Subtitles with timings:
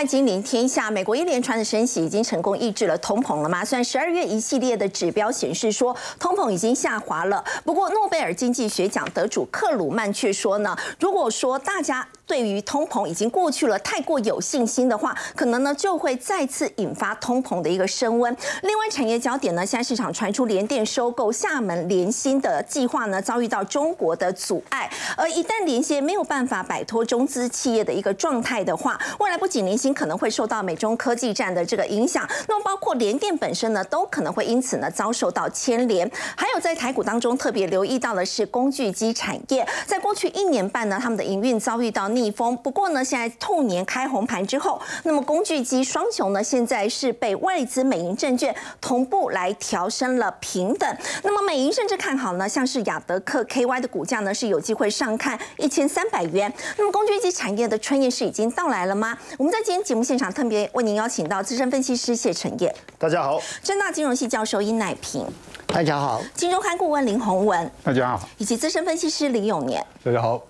[0.00, 3.62] 在金临天下，美国一连串的升息已经成功抑制了通膨了吗？
[3.62, 18.32] 虽然十二月一系列的指标显示说通膨已经下滑了，不过诺贝尔经济学奖得主克鲁曼却说呢，如果说大家对于通膨已经过去了太过有信心的话，可能呢就会再次引发通膨的一个升温。
[18.62, 36.08] 另外，产业焦点呢，现在市场传出联电收购厦门联芯的计划呢，遭遇到中国的阻碍，而一旦联芯没有办法摆脱中资企业的一个状态的话，未来不仅联芯可能会受到美中科技战的这个影响，那么包括联电本身呢，都可能会因此呢遭受到牵连。
[36.36, 42.56] 还有在台股当中特别留意到的是工具机产业，在过去一年半呢，他们的营运遭遇到逆风。
[42.58, 50.96] 不过呢，现在兔年开红盘之后，那么工具机双雄呢，现在是被外资美银证券同步来调升了平等。
[51.22, 56.52] 那么美银甚至看好呢，像是亚德克 KY 的股价呢是有机会上看一千三百元。
[56.76, 59.16] 那么工具机产业的春夜是已经到来了吗？
[59.38, 65.26] 我们在今天节目现场特别为您邀请到资深分析师谢承业，大家好；正大金融系教授殷乃平，
[65.66, 70.40] 大家好；金周刊顾问林宏文，大家好；以及资深分析师李永年，大家好。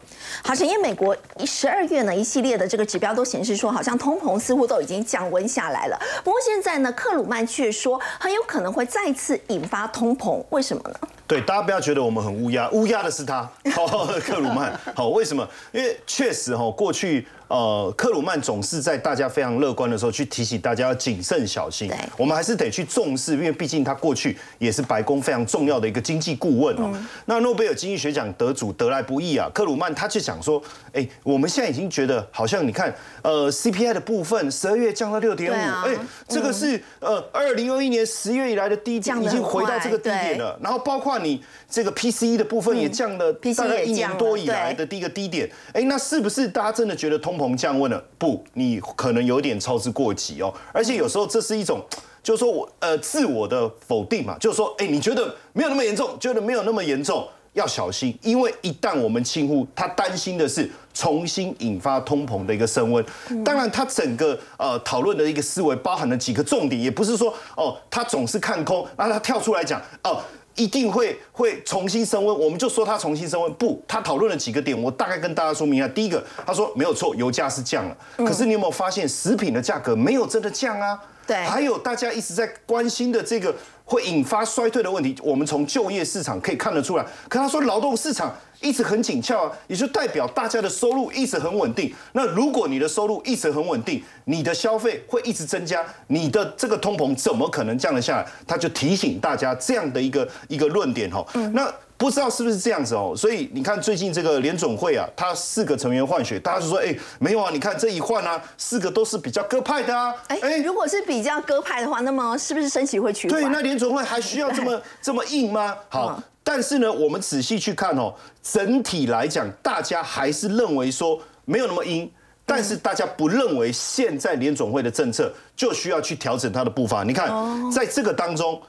[0.42, 6.00] 好，是因为，美国十二月呢一系列的这个指标都显示说，好像通膨似乎都已经降温下来了。
[6.25, 10.98] 不过现在呢，克鲁曼却说很有可能会再次引发通膨，为什么呢？
[11.31, 13.86] 对，大家不要觉得我们很乌鸦，乌鸦的是他， 好
[14.19, 14.77] 克鲁曼。
[14.97, 15.48] 好，为什么？
[15.70, 17.25] 因为确实哈，过去。
[17.47, 21.91] 呃，克鲁曼总是在大家非常乐观的时候去提醒大家要谨慎小心。
[22.17, 26.97] 我们还是得去重视，因为毕竟他过去也是白宫非常重要的一个经济顾问哦。
[27.25, 35.97] 那诺贝尔经济学奖得主得来不易啊，克鲁曼他就讲说，哎，我们现在已经觉得好像你看，呃，CPI 的部分十二月降到六点五，哎，
[36.28, 40.56] 这个是呃二零二一年十月以来的低点，已经回到这个低点了。
[40.62, 47.41] 然后包括你这个 PCE 的部分也降了大概一年多以来的第一个低点，哎，那是不是大家真的觉得通？
[47.41, 50.53] 膨降温了，不，你可能有点操之过急哦。
[50.75, 51.83] 而且有时候这是一种，
[52.22, 63.03] 就是说我呃自我的否定嘛，就是说，哎，你觉得没有那么严重，觉得没有那么严重，要小心，因为一旦我们轻忽，他担心的是重新引发通膨的一个升温。
[63.43, 70.21] 当然，他整个呃讨论的一个思维包含了几个重点，也不是说哦，他总是看空，然后他跳出来讲哦。
[70.60, 73.50] 一定会会重新升温，我们就说他重新升温。
[73.54, 75.88] 不，他讨论了几个点，我大概跟大家说明一下。
[75.88, 81.00] 第一个，他说没有错，油价是降了，可是你有没有发现食品的价格没有真的降啊？
[81.26, 81.37] 对。
[81.44, 83.54] 还有大家一直在关心的这个
[83.87, 87.06] 会引发衰退的问题，我们从就业市场可以看得出来。
[87.26, 88.34] 可他说劳动市场。
[88.60, 91.94] 一直很紧俏啊，也就代表大家的收入一直很稳定。
[92.12, 98.26] 那如果你的收入一直很稳定，你的消费会一直增加，你的这个通膨怎么可能降得下来？
[98.47, 101.25] 他就提醒大家这样的一个一个论点哈。
[101.53, 103.15] 那不知道是不是这样子哦？
[103.16, 110.15] 所以你看最近这个联总会啊，他四个成员换血，大家就说哎没有啊，你看这一换啊，四个都是比较鸽派的啊。
[110.28, 113.41] 哎，如果是比较鸽派的话，那么是不是升息会趋缓？
[113.41, 115.76] 对，那联总会还需要这么 这么硬吗？
[115.88, 116.22] 好。
[116.43, 118.12] 但是呢，我们仔细去看哦，
[118.43, 122.11] 整体来讲，大家还是认为说没有那么阴，
[122.47, 127.05] 但是大家不认为现在联总会的政策就需要去调整它的步伐。
[127.05, 127.31] 你看，
[127.71, 128.61] 在这个当中，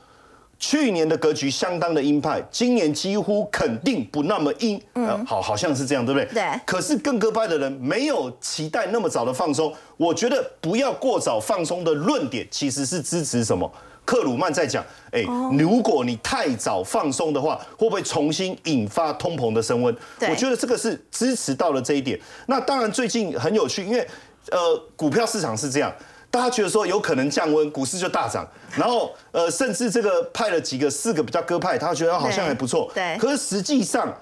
[0.60, 4.80] 去年的格局相当的鹰派，今年几乎肯定不那么阴。
[4.94, 6.28] 嗯，好，好像是这样，对不对？
[6.34, 6.60] 对。
[6.66, 13.72] 可是更鸽派的人没有期待那么早的放松，我觉得不要过早放松的论点其实是支持什么？
[14.06, 15.24] 克鲁曼在讲，哎，
[15.58, 19.96] 如果你太早放松的话，会不会重新引发通膨的升温？
[20.30, 22.20] 我觉得这个是支持到了这一点。
[22.48, 24.06] 那当然最近很有趣，因为
[24.50, 25.94] 呃，股票市场是这样，
[26.30, 28.46] 大家觉得说有可能降温，股市就大涨，
[28.76, 32.92] 然后呃，甚至这个派了几个四个比较鸽派，他觉得好像还不错。
[32.94, 33.18] 对。
[33.20, 34.14] 可是实际上，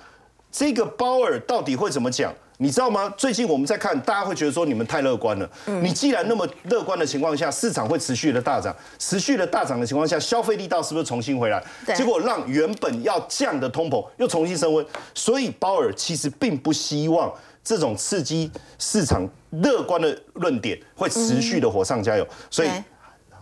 [0.51, 2.33] 这个鲍尔到底会怎么讲？
[2.61, 3.09] 你知道吗？
[3.15, 5.49] 最近我们在看，大家会觉得说你们太乐观了。
[5.81, 11.63] 你既然那么乐观的情况下，市场会持续的大涨，持续的大涨的情况下，消费力道是不是重新回来？
[11.95, 14.85] 结果让原本要降的通膨又重新升温。
[15.13, 17.31] 所以鲍尔其实并不希望
[17.63, 22.69] 这种刺激市场乐观的论点会持续的火上加油，所以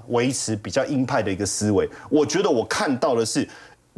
[0.10, 1.90] 维持比较鹰派的一个思维。
[2.12, 3.48] 我觉得我看到的是，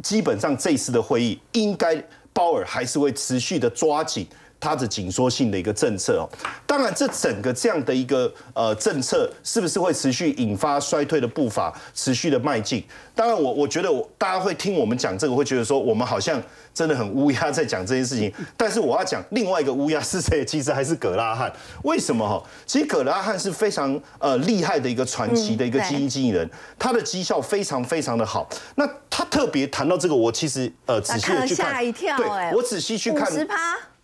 [0.02, 2.02] 基本上这次的会议应该
[2.32, 4.26] 鲍尔还是会持续的抓紧。
[4.60, 6.28] 它的紧缩性的一个政策哦，
[6.66, 12.84] 当然这整个这样的一个呃政策是不是会持续引发衰退的步伐，持续的迈进？
[13.14, 16.40] 当然我我觉得我大家会听我们讲这个，会觉得说我们好像
[16.74, 18.32] 真的很乌鸦在讲这件事情。
[18.56, 20.44] 但是我要讲另外一个乌鸦是谁？
[20.44, 21.50] 其实还是葛拉汉。
[21.84, 22.42] 为什么哈？
[22.66, 26.48] 其实葛拉汉是非常呃厉害的一个传奇的一个基金经理人，
[26.78, 28.48] 他的绩效非常非常的好。
[28.76, 33.30] 那他特别谈到这个，我其实呃仔细的去看，吓一跳，对，我仔细去看。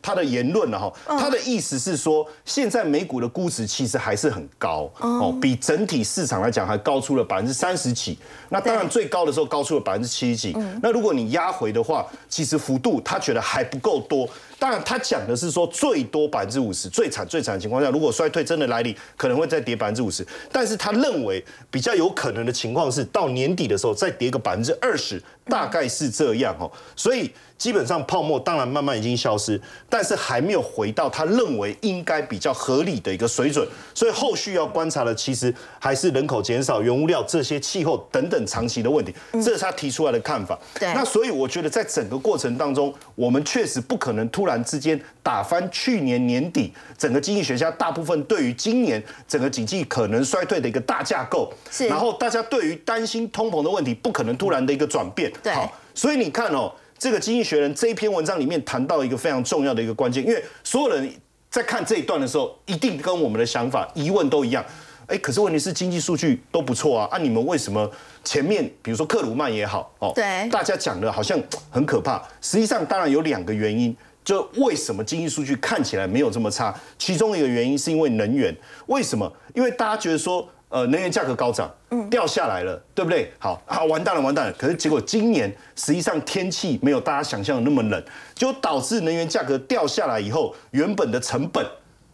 [0.07, 8.17] 他的言论了哈，他的意思是说，现在美股的估值其实还是很高哦，比整体市场来讲还高出了百分之三十几。
[8.49, 10.57] 那当然最高的时候高出了百分之七十几。
[10.81, 14.29] 那如果你压回的话，其实幅度他觉得还不够多。
[14.59, 20.27] 当然，他讲的是说最多百分之五十，最惨最惨的情况下，如果衰退真的来临，可能会再跌百分之五十。
[20.51, 26.71] 但是他认为比较有可能的情况是，到年底的时候再跌个百分之二十，大概是这样哦。
[26.95, 27.31] 所以。
[27.59, 29.59] 基本上泡沫当然慢慢已经消失，
[29.89, 40.59] 但是还没有回到他认为应该比较合理的一个水准，所以后续要观察的其实还是人口减少、原物料这些气候等等长期的问题，这是他提出来的看法。
[40.79, 55.31] 对，那所以我觉得在整个过程当中，我们确实不可能突然之间打翻去年年底整个经济学家大部分对于今年整个经济可能衰退的一个大架构，是，然后大家对于担心通膨的问题不可能突然的一个转变。
[55.43, 56.73] 对，好，所以你看哦。
[56.99, 61.07] 这个《经济学人》这一篇文章里面谈到一个非常重要的一个关键，因为所有人
[61.51, 64.65] 在看这一段的时候，一定跟我们的想法、疑问都一样。
[65.07, 67.87] 哎，可是问题是经济数据都不错啊，啊，你们为什么
[68.25, 71.39] 前面比如说克鲁曼也好，哦，对，大家讲的好像
[71.71, 72.17] 很可怕。
[72.41, 73.95] 实际上，当然有两个原因，
[74.27, 76.75] 就为什么经济数据看起来没有这么差？
[76.99, 78.55] 其中一个原因是因为能源，
[78.89, 79.33] 为什么？
[79.55, 80.47] 因为大家觉得说。
[80.69, 81.73] 呃，能源价格高涨，
[82.11, 83.33] 掉下来了，对不对？
[83.39, 84.53] 好好，完蛋了，完蛋了。
[84.55, 88.03] 可是结果今年实际上天气没有大家想象的那么冷，
[88.35, 91.65] 就导致能源价格掉下来以后，原本的成本，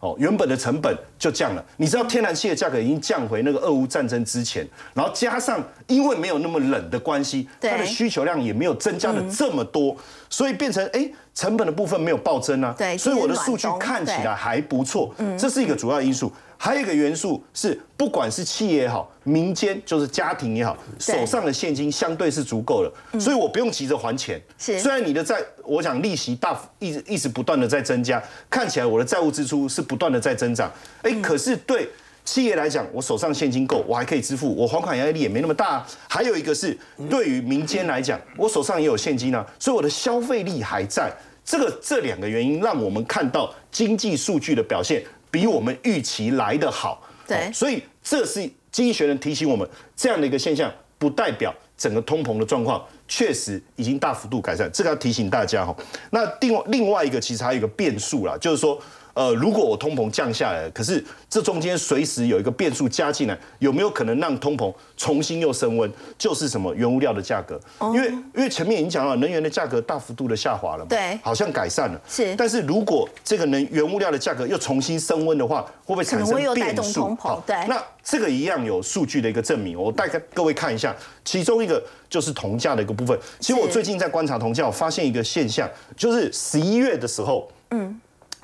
[0.01, 1.65] 哦，原本的成本就降了。
[1.79, 9.97] 你知道天然气的价格已经降回那个俄乌战争之前，然后加上因为没有那么冷的关系，它的需求量也没有增加的这么多，
[10.29, 12.75] 所以变成哎，成本的部分没有暴增啊。
[12.77, 16.33] 对，所以我的数据看起来还不错，这是一个主要因素。
[16.57, 24.41] 还有一个元素是，不管是企业也好，民间就是家庭也好，手上的现金相对是足够了，所以我不用急着还钱。
[24.57, 30.71] 是，虽然你的债，我想利息大一直一直不断的在增加，看起来我的债务支出是不断的在增长。
[31.03, 31.89] 哎，可是对
[32.25, 35.85] 企业来讲，我手上现金够，我还可以支付，我还款压力也没那么大。
[36.09, 36.79] 还有一个是，
[37.11, 41.13] 对于民间来讲，我手上也有现金啊，所以我的消费力还在。
[41.45, 45.03] 这个这两个原因，让我们看到经济数据的表现。
[45.33, 49.67] 比我们预期来的好，对，所以这是经济学人提醒我们，
[49.97, 55.75] 这样的一个现象不代表整个通膨的状况确实已经大幅度改善，这个要提醒大家哈。
[56.11, 58.79] 那另外另外一个其实还有一个变数啦，就是说。
[59.15, 65.91] 呃，如果我通膨降下来，可是这中间随时有一个变数加进来，有没有可能让通膨重新又升温？
[66.17, 72.35] 就是什么原物料的价格，因为因为前面已经讲了，能源的价格大幅度的下滑了嘛，对，好像改善了，是。
[72.37, 77.15] 但是如果这个能原物料的价格又重新升温的话，会不会产生变数？
[77.17, 77.57] 好，对。
[77.69, 80.95] 那这个一样有数据的一个证明，我带给各位看一下，
[81.25, 83.19] 其中一个就是铜价的一个部分。
[83.41, 88.01] 其实我最近在观察铜价，我发现一个现象，就是十一月的时候，嗯。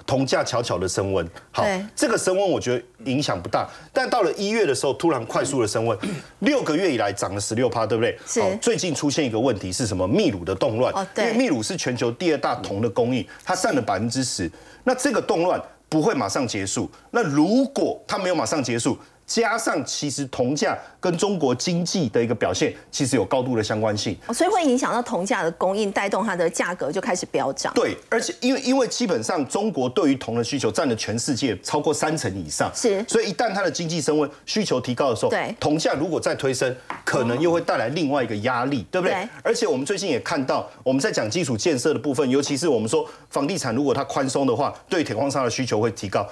[0.08, 1.62] 铜价悄悄的升温，好，
[1.94, 5.96] 这个升温我觉得影响不大，但到了一月的时候，突然快速的升温，
[6.40, 8.18] 六个月以来涨了十六趴，对不对？
[8.42, 8.50] 好。
[8.56, 10.08] 最近出现一个问题是什么？
[10.08, 14.50] 秘鲁的动乱，因为秘鲁是全球第二大铜的供应，它占了百分之十，
[14.82, 15.60] 那这个动乱
[15.90, 18.98] 不会马上结束，那如果它没有马上结束。
[19.28, 27.70] 加上其实铜价跟中国经济的一个表现，其实有高度的相关性，所以会影响到铜价的供应，带动它的价格就开始飙涨。
[27.74, 36.74] 对，而且因为因为基本上中国对于铜的需求占了全世界超过三成以上，是，所以一旦它的经济升温，需求提高的时候，对，铜价如果再推升，
[37.04, 39.28] 可能又会带来另外一个压力，对不对？
[39.42, 46.26] 而且我们最近也看到，我们在讲基础建设的部分，尤其是我们说房地产如果它宽松的话，对铁矿砂的需求会提高。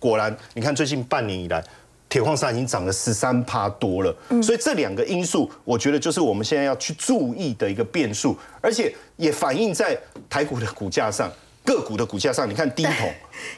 [0.00, 1.62] 果然，你看最近半年以来。
[2.10, 4.12] 铁矿砂已经涨了十三趴多了，
[4.42, 9.96] 所以这两个因素，我觉得就是我们现在要去注意的一个变数，而且也反映在
[10.28, 11.30] 台股的股价上，
[11.64, 12.50] 个股的股价上。
[12.50, 13.08] 你看第一桶，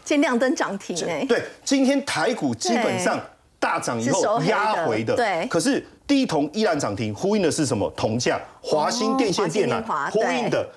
[0.04, 3.18] 今天亮灯涨停哎，对，今天台股基本上
[3.58, 7.90] 大涨以后压回的，对，可是第一桶依然涨停，呼应的是什么？
[7.96, 10.68] 铜价，华兴电线电缆呼应的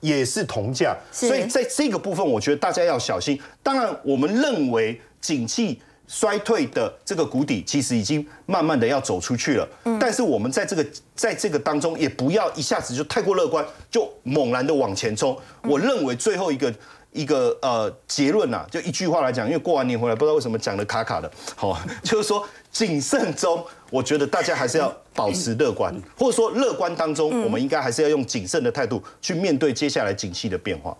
[0.00, 3.40] 也是铜价，所以在这个部分，我觉得大家要小心。
[3.62, 5.80] 当然，我们认为景气。
[6.12, 9.66] 衰退的这个谷底其实已经慢慢的要走出去了，
[9.98, 15.34] 但是我们在这个在这个当中也不要一下子就太过乐观，就猛然的往前冲。
[15.62, 16.70] 我认为最后一个
[17.12, 30.94] 一个呃结论呐，就一句话来讲，因为过完年回来不知道为什么讲的卡卡的，好， 就是说谨慎中，我觉得大家还是要保持乐观，或者说乐观当中，我们应该还是要用谨慎的态度去面对接下来景气的变化。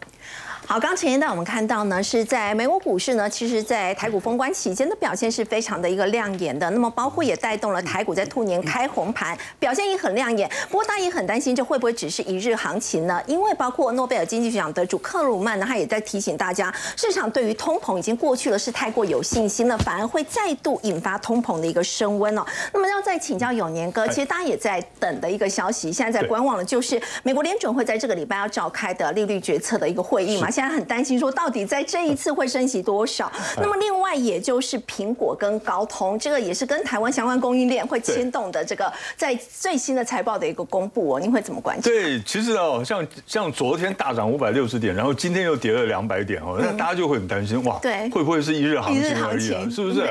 [0.73, 6.71] 好，刚前一段我们看到呢，是在美国股市呢，其实在台股封关期间的表现是非常的一个亮眼的。
[6.71, 10.51] 那么包括也带动了台股在兔年开红盘，表现也很亮眼。
[10.71, 13.23] 不过大家也很担心，这会不会只是一日行情呢？
[13.27, 22.43] 因为包括诺贝尔经济学奖得主克鲁曼呢，他也在提醒大家，市场对于通膨已经过去了，是太过有信心了，反而会再度引发通膨的一个升温哦。
[22.73, 30.51] 那么要再请教永年哥，其实大家也在等的一个消息，现在在观望的就是美国联准会在这个礼拜要召开的利率决策的一个会议嘛。
[30.51, 33.31] 现在很担心说，到底在这一次会升息多少？
[33.57, 38.65] 那么另外，也就是苹果跟高通，这个也是跟台湾相关供应链会牵动的。
[38.65, 41.83] 这个在最新的财报的一个公布哦，您会怎么观察？
[41.83, 49.63] 对，其实哦，像像昨天大涨五百六十点，然后今天又跌了两百点哦，那大家就会很担心哇，对，会不会是一日行情而已啊？
[49.71, 50.07] 是不是？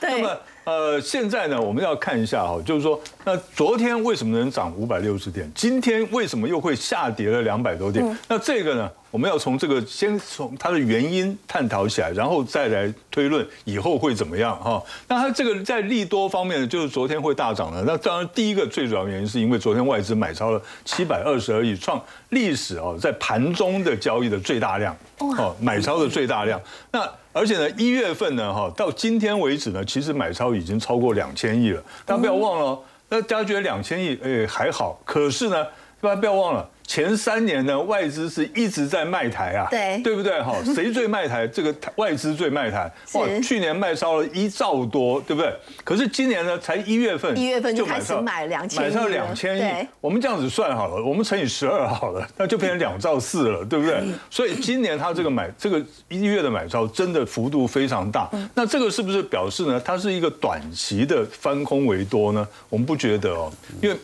[0.00, 0.30] 那么。
[0.66, 5.48] 呃，现在呢，我们要看一下哈，就是说，那昨天为什么能涨五百六十点？
[5.54, 8.18] 今天为什么又会下跌了两百多点？
[8.26, 14.82] 那这个呢，我们要从这个先从它的原因探讨起来，然后再来推论以后会怎么样哈。
[15.08, 17.82] 那它这个在利多方面，就是昨天会大涨的。
[17.84, 26.60] 那当然，第一个最主要原因是因为昨天外资买超了七百二十而已，创历史哦在盘中的交易的最大量哦，买超的最大量。
[26.92, 31.82] 那而且呢，一月份呢，哈，到今天为止呢，其实买超已经超过两千亿了。
[32.04, 35.00] 大家不要忘了，那大家觉得两千亿，哎，还好。
[35.06, 35.64] 可是呢，
[36.02, 36.68] 大家不要忘了。
[36.86, 40.40] 前三年呢，外资是一直在卖台啊，对对不对？
[40.40, 41.46] 哈， 谁最卖台？
[41.46, 42.90] 这个外资最卖台。
[43.14, 45.52] 哇，去年卖超了一兆多，对不对？
[45.84, 49.86] 可是今年呢，才一月份，一月份就开始买两千，买超两千亿。
[50.00, 54.02] 我们这样子算好了，我们乘以十二好了， 那就变成两兆四了，对不对？
[54.30, 58.30] 所以今年它这个买这个一月的买超真的幅度非常大。
[58.54, 59.80] 那这个是不是表示呢？
[59.84, 62.46] 它是一个短期的翻空为多呢？
[62.68, 63.52] 我们不觉得哦，
[63.82, 63.96] 因为。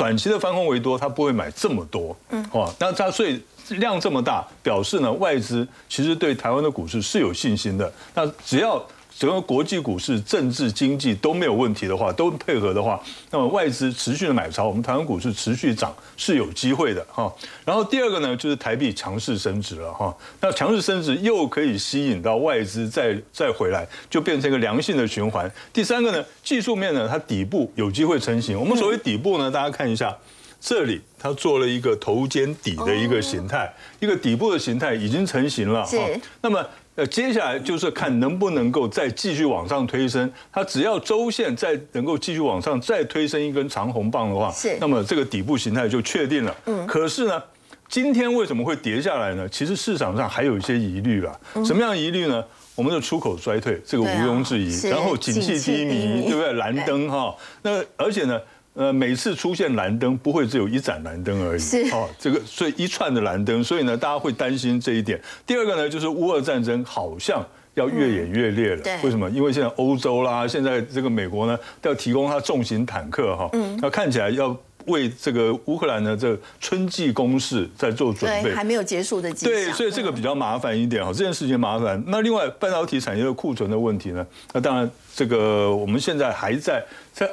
[0.00, 7.92] 短期的翻空为多，它不会买这么多，嗯，哦，那它所以量这么大，表示呢外资其实对台湾的股市是有信心的。
[8.14, 8.82] 那只要。
[9.20, 12.98] 整个国际股市、政治、经济都没有问题的话，都配合的话，
[13.30, 17.30] 那么外资持续的买超，我们台湾股市持续涨是有机会的哈。
[17.62, 20.16] 然后第二个呢，就是台币强势升值了哈。
[20.40, 25.52] 那强势升值又可以吸引到外资再再回来，就变成一个良性的循环。
[25.70, 28.58] 第三个呢，技术面呢，它底部有机会成型。
[28.58, 30.16] 我们所谓底部呢，大家看一下，
[30.58, 35.98] 这里它做了一个头肩底的一个形态，一个底部的形态已经成型了哈。
[36.40, 36.66] 那么。
[36.96, 40.30] 呃，接下来就是看能不能够再继续往上推升。
[40.52, 46.54] 它只要周线再能够继续往上再推升一根长红棒的话，是，那么这个底部形态就确定了。
[46.66, 47.42] 嗯，可是呢，
[47.88, 49.48] 今天为什么会跌下来呢？
[49.48, 51.34] 其实市场上还有一些疑虑啊。
[51.64, 52.44] 什么样疑虑呢？
[52.74, 54.88] 我们的出口衰退，这个毋庸置疑。
[54.88, 56.52] 然后景气低迷，对不 对？
[56.54, 57.34] 蓝灯哈。
[57.62, 58.40] 那而且呢？
[58.74, 65.20] 呃，每次出现蓝灯不会只有一盏蓝灯而已，是哦，这个所以一串的蓝灯，所以呢，大家会担心这一点。
[65.44, 68.82] 第二个呢，就是乌俄战争好像要越演越烈了。
[69.02, 69.28] 为什么？
[69.30, 73.50] 因为现在欧洲啦，现在这个美国呢，要提供它重型坦克哈，
[73.82, 79.52] 那看起来要为这个乌克兰的这春季攻势在做准备，还没有结束的迹象。
[79.52, 82.00] 对，所以这个比较麻烦一点哈，这件事情麻烦。
[82.06, 84.24] 那另外，半导体产业的库存的问题呢？
[84.52, 87.28] 那当然，这个我们现在还在在。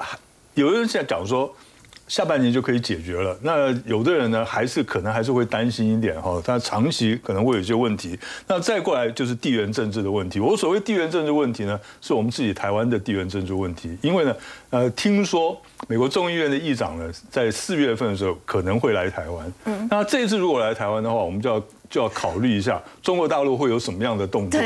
[0.62, 1.54] 有人现在讲说，
[2.08, 3.38] 下半年就可以解决了。
[3.44, 8.18] 那有的人呢，还是可能还是会担心一点哈，他长期可能会有一些问题。
[8.48, 10.40] 那再过来就是地缘政治的问题。
[10.40, 13.96] 我所谓地缘政治问题呢，是我们自己台湾的地缘政治问题。
[14.02, 14.36] 因为呢，
[14.72, 15.56] 呃，听说
[15.88, 19.54] 美国众议院的议长呢，在四月份的时候可能会来台湾。
[19.66, 21.64] 嗯，那这一次如果来台湾的话，我们就要。
[21.90, 24.60] 就要考虑一下中国大陆会有什么样的动作，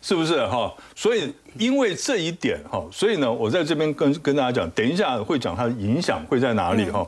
[0.00, 0.72] 是不是哈？
[0.94, 7.06] 所以因为这一点哈，所以呢，我在这边跟跟大家讲，等一下会讲它的影响会在哪里哈。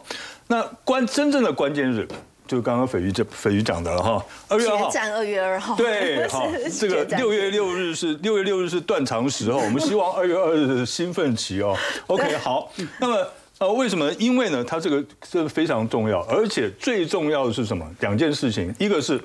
[0.49, 2.07] 那关真正的关键日，
[2.47, 4.25] 就刚刚斐鱼这斐鱼讲的了哈。
[4.49, 6.47] 二月号战二月二号，对哈，
[6.79, 11.75] 这个六月六日是六月六日是断肠时候，我们希望二月二日是兴奋期哦。
[12.07, 13.27] OK，好，那么
[13.59, 14.13] 呃为什么？
[14.15, 17.89] 因为呢，它这个这非常重要，而且最重要的是什么？
[18.01, 19.21] 两件事情，一个是。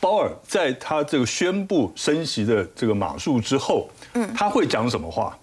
[0.00, 5.36] 鲍尔在他这个宣布升息的这个码数之后，嗯，他会讲什么话？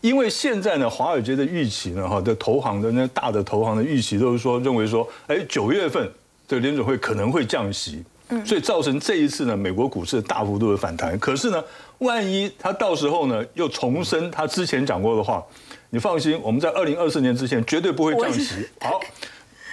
[0.00, 6.10] 因为现在呢，华尔街的预期呢，哈的投行的那大的投行的预期都是说，认为说，哎，九月份
[6.48, 11.16] 这联准会可能会降息，嗯，所以造成这一次呢，美国股市大幅度的反弹。
[11.20, 11.62] 可是呢，
[11.98, 15.40] 万一他到时候呢又重申他之前讲过的话，
[15.90, 18.68] 你放心，我们在二零二四年之前绝对不会降息。
[18.80, 19.00] 好，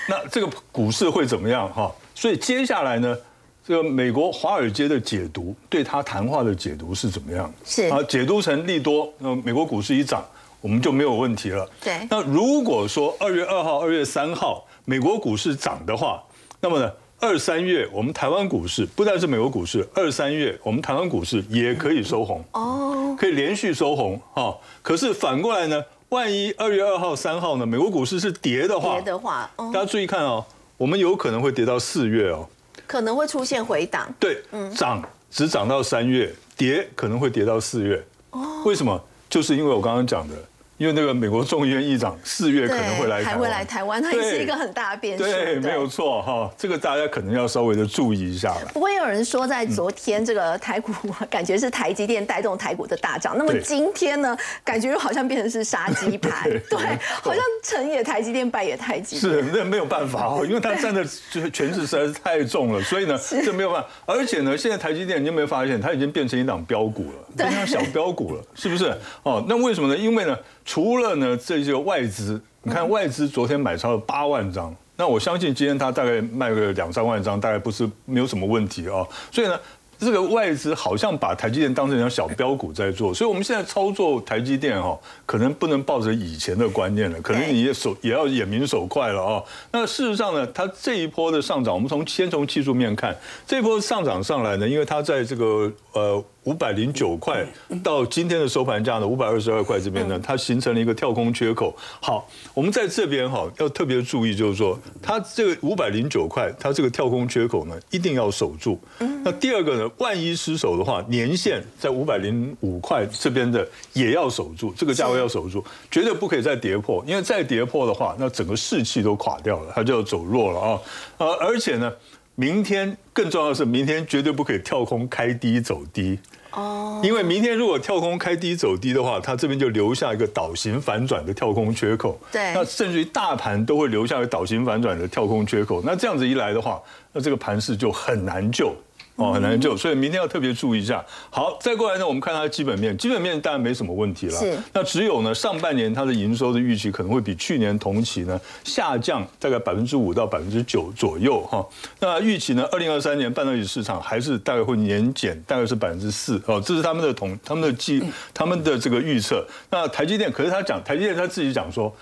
[0.07, 1.71] 那这个股市会怎么样？
[1.73, 3.17] 哈，所以接下来呢？
[3.65, 7.49] 这个美国华尔街的解读，对他谈话的解读是怎么样？
[7.63, 10.21] 是啊，解读成利多，那美国股市一涨，
[10.59, 11.65] 我们就没有问题了。
[11.81, 12.05] 对。
[12.09, 16.21] 那如果说二月二号、二月三号美国股市涨的话，
[16.59, 16.91] 那么呢，
[17.21, 24.53] 二三月我们台湾股市不但是美国股市，二三月我们台湾股市也可以收红哦，可以连续收红哈。
[24.81, 25.81] 可是反过来呢，
[26.13, 30.45] 万一二月二号、三号呢，美国股市是跌的话，跌的话，大家注意看哦，
[30.77, 32.47] 我们有可能会跌到四月哦，
[32.85, 34.07] 可能会出现回档。
[34.19, 34.39] 对，
[34.75, 38.05] 涨只涨到三月，跌可能会跌到四月。
[38.29, 39.03] 哦，为什么？
[39.27, 40.35] 就是因为我刚刚讲的。
[40.77, 45.23] 因为那个美国众议院议长四月可能会来，还会来台湾，它也是一个很大的变数。
[45.23, 48.71] 对，没有错哈，这个大家可能要稍微的注意一下了。
[48.73, 50.91] 不过有人说，在昨天这个台股
[51.29, 59.17] 感觉是台积电带动台股的大涨，那么今天呢，感觉又好像变成是杀鸡盘， 对，好像成也台积电，败也台积。
[59.19, 63.87] 是，那没有办法哦，因为它占的就是权势实在是太重了，所以呢，这没有办法。
[64.07, 68.91] 而且呢，现在台积电你有没有发现，它已经变成一档标股了，变成小标股了，是不是？
[69.21, 69.95] 哦，那为什么呢？
[69.95, 70.35] 因为呢。
[70.65, 79.05] 除了呢，这些外资，你看外资昨天买超了八万张，那我相信今天它大概卖个两三万张，大概不是没有什么问题啊。
[79.31, 79.59] 所以呢，
[79.99, 89.43] 这个外资好像把台积电当成一张小标股在做，所以我们现在操作台积电哈，可能不能抱着以前的观念了，可能你也手也要眼明手快了啊。
[89.71, 93.15] 那事实上呢，它这一波的上涨，我们从先从技术面看，
[93.45, 96.23] 这波上涨上来呢，因为它在这个呃。
[96.45, 97.45] 五百零九块
[97.83, 101.75] 到今天的收盘价呢，五百二十二块这边呢，它形成了一个跳空缺口。
[102.01, 108.79] 好，我们在这边哈要特别注意，就是说它这个五百零九块，它这个跳空缺口呢一定要守住。
[109.23, 120.79] 那第二个呢，万一失守的话，年线在五百零五块这边的也要守住，这个价位要守住，绝对不可以再跌破，因为再跌破的话，那整个士气都垮掉了，它就要走弱了啊。
[121.17, 121.91] 呃，而且呢。
[122.35, 126.17] 明天更重要的是，明天绝对不可以跳空开低走低
[126.51, 132.19] 哦，因为明天如果跳空开低走低的话，它这边就留下一个倒型反转的跳空缺口。
[132.31, 135.81] 对，那甚至于大盘都会留下一个倒型反转的跳空缺口。
[135.83, 138.75] 那这样子一来的话，那这个盘势就很难救。
[139.15, 141.05] 哦，很难救，所以明天要特别注意一下。
[141.29, 144.39] 好，再过来呢，我们看它的基本面，基本面当然没什么问题了。
[144.39, 144.57] 是。
[144.73, 151.63] 那只有呢，上半年它的营收的预期可能会比去年同期呢下降大概百分之五到百分之九左右哈。
[151.99, 159.45] 那预期呢，二零二三年半导体市场还是大概会年减，大概是百分之四哦，这是他们的统他们的计他们的这个预测。
[159.69, 161.95] 那台积电，可是他讲台积电他自己讲说。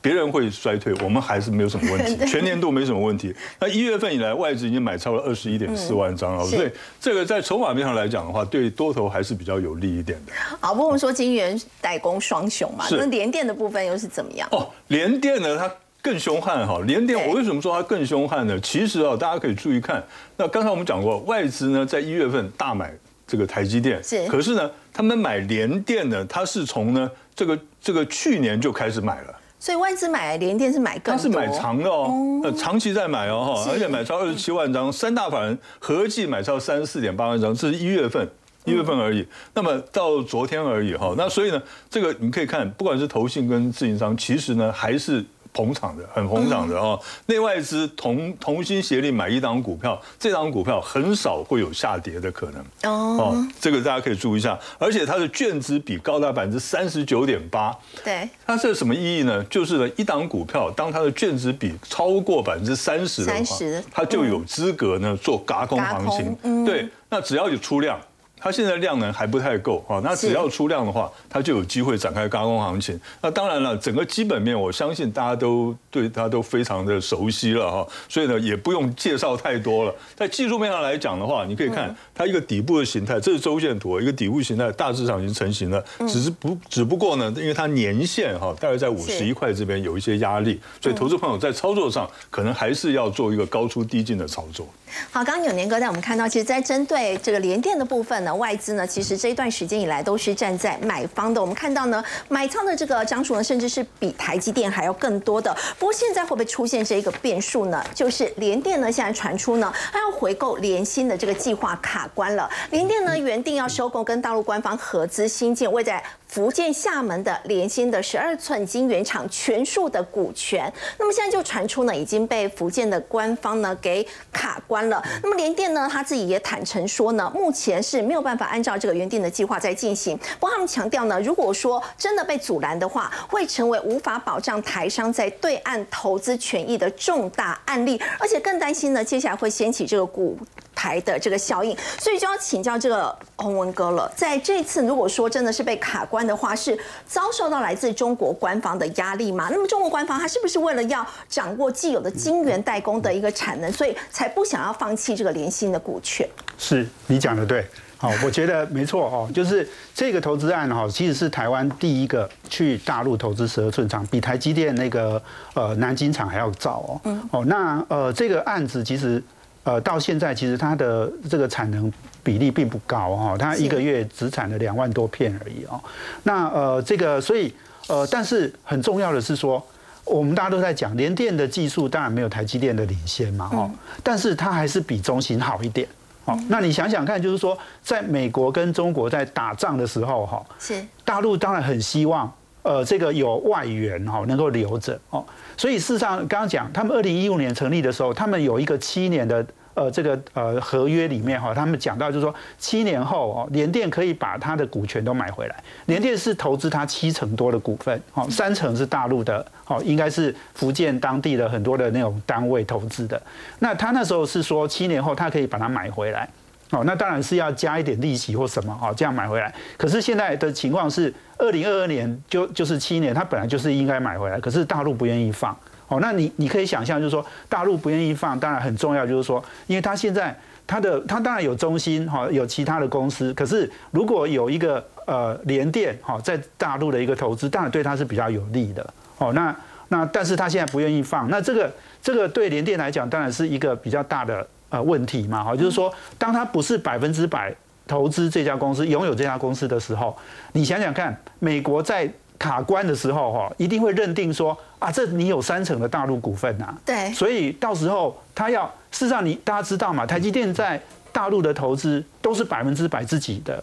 [0.00, 3.34] 别人会衰退，我们还是没有什么问题， 全年度没什么问题。
[3.58, 6.70] 那一月份以来，外资已经买超了二十一点四万张了，所以
[7.00, 10.32] 这个在筹码面上来讲的话，对多头还是比较有利一点的。
[10.60, 14.48] 好，不过我们说金元代工双雄嘛，那联电的部分又是怎么样？
[14.52, 15.70] 哦，联电呢，它
[16.02, 16.80] 更凶悍哈。
[16.86, 18.58] 联电我为什么说它更凶悍呢？
[18.60, 20.04] 其实啊，大家可以注意看，
[20.36, 22.92] 那刚才我们讲过，外资呢在一月份大买
[23.26, 29.34] 这个台积电，是，可是呢，他们买联电呢，它是从呢这个这个去年就开始买了。
[29.58, 38.28] 所以外资买联电是买更多，它是买长的哦，呃，长期在买哦哈，而且买超二十七万张，三大法人合计买超三十四点八万张，这是一月份，
[38.64, 39.26] 一月份而已。
[39.54, 45.24] 那么到昨天而已哈，那所以呢，这个你可以看，不管是投信跟自营商，其实呢还是。
[45.58, 46.96] 捧场的，很捧场的哦。
[47.26, 53.44] 内外资同同心协力买一档股票，这档股票很少会有下跌的可能哦。
[53.60, 57.76] 这个大家可以注意一下，而且它的券值比高达百分之三十九点八。
[58.04, 59.42] 对，它是什么意义呢？
[59.50, 63.56] 就是呢，一档股票当它的券值比超过百分之三十的话，
[63.90, 66.64] 它就有资格呢做嘎空行情。
[66.64, 67.98] 对，那只要有出量。
[68.40, 72.98] 它现在量呢还不太够啊，那只要出量的话，它就有机会展开高空行情。
[73.20, 79.94] 那当然了，整个基本面我相信大家都对它都非常的熟悉了哈，所以呢也不用介绍太多了。
[80.16, 94.66] 在技术面上来讲的话，你可以看它一个底部的形态，这是周线图，一个底部形态大致上已经成型了，只是不只不过呢，因为它年限哈大概在五十一块这边有一些压力，所以投资朋友在操作上可能还是要做一个高出低进的操作。
[95.10, 101.40] 好，刚刚永年哥带我们看到，其实，在针对这个联电的部分呢，外资呢，其实这一段时间以来都是站在买方的。
[101.40, 105.54] 我们看到呢，买仓的这个张数呢，甚至是比台积电还要更多的。
[105.78, 107.84] 不过现在会不会出现这一个变数呢？
[107.94, 112.50] 就是联电呢，现在传出呢，它要回购联芯的这个计划卡关了。
[112.70, 116.02] 联电呢，原定要收购跟大陆官方合资新建位在。
[116.28, 125.02] 福建厦门的联芯的十二寸晶圆厂全数的股权，那么现在就传出呢，已经被福建的官方呢给卡关了。
[125.22, 130.16] 那么联电呢，他自己也坦诚说呢，目前是没有办法按照这个原定的计划在进行。
[130.38, 140.38] 不过他们强调呢，如果说真的被阻拦的话，会成为无法保障台商在对岸投资权益的重大案例，而且更担心呢，接下来会掀起这个股。
[140.78, 144.08] 台的这个效应，所以就要请教这个洪文哥了。
[144.14, 149.48] 在这次如果说真的是被卡关的话，是遭受到来自中国官方的压力吗？
[149.50, 156.28] 那么中国官方他是不是为了要掌握既有的晶圆代工的一个产能，所以才不想要放弃这个联芯的股权？
[156.56, 157.66] 是你讲的对。
[158.00, 165.20] 好，我觉得没错哦，就是这个投资案哈，其实是台湾第一个去大陆投资十二寸厂，比台积电那个
[165.54, 167.00] 呃南京厂还要早哦。
[167.02, 167.28] 嗯。
[167.32, 169.20] 哦，那呃这个案子其实
[169.68, 175.78] 呃到现在其实它的这个产能比例并不高哈，它一个月只产了两万多片而已哦。
[176.22, 177.52] 那呃这个所以
[177.86, 179.62] 呃但是很重要的是说，
[180.06, 183.70] 我们大家都在讲联电的技术当然没有台积电的领先嘛哦，
[184.02, 185.86] 但是它还是比中芯好一点。
[186.24, 192.30] 哦，那你想想看，就是说，在美国跟中国在打仗的时候，哈，是大陆当然很希望，
[192.62, 195.24] 呃，这个有外援哈能够留着哦。
[195.56, 199.44] 所以事实上，刚刚讲，他们二零一五年成立的时候，他们有一个七年的。
[199.78, 205.54] 呃，这个呃合约里面哈，他们讲到就是说，七年后哦，联电可以把它的股权都买回来。
[205.86, 213.22] 联电是投资它七成多的股份，哦，三成是大陆的，哦，应该是福建当地的很多的那种单位投资的。
[213.60, 216.28] 那他那时候是说，七年后他可以把它买回来，
[216.70, 219.54] 哦，那当然是要加一点利息或什么，哦，这样买回来。
[219.76, 225.56] 可是现在的情况是，二零二二年就就是七年，他本来就是应该买回来，可是大陆不愿意放。
[225.88, 238.86] 哦，那你你可以想象，就是说大陆不愿意放，当然很重要，就是说，因为他现在他的他当然有中心哈，有其他的公司，可是如果有一个呃联电哈在大陆的一个投资，当然对他是比较有利的。
[239.16, 239.56] 哦，那
[239.88, 241.72] 那但是他现在不愿意放，那这个
[242.02, 245.42] 这个对联电来讲，当然是一个比较大的呃问题嘛。
[245.42, 247.54] 哈，就是说，当他不是百分之百
[247.86, 250.14] 投资这家公司，拥有这家公司的时候，
[250.52, 252.06] 你想想看，美国在。
[252.38, 260.80] 卡关的时候，哈，一定会认定说啊，这你有三成的大陆股份呐，对，所以到时候他要，事实上你大家知道嘛，台积电在
[261.12, 263.62] 大陆的投资都是百分之百自己的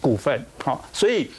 [0.00, 1.30] 股份，好，所以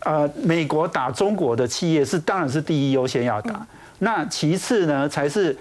[0.00, 3.66] 呃，美国打中国的企业是当然是第一优先要打，
[3.98, 5.56] 那其次呢才是。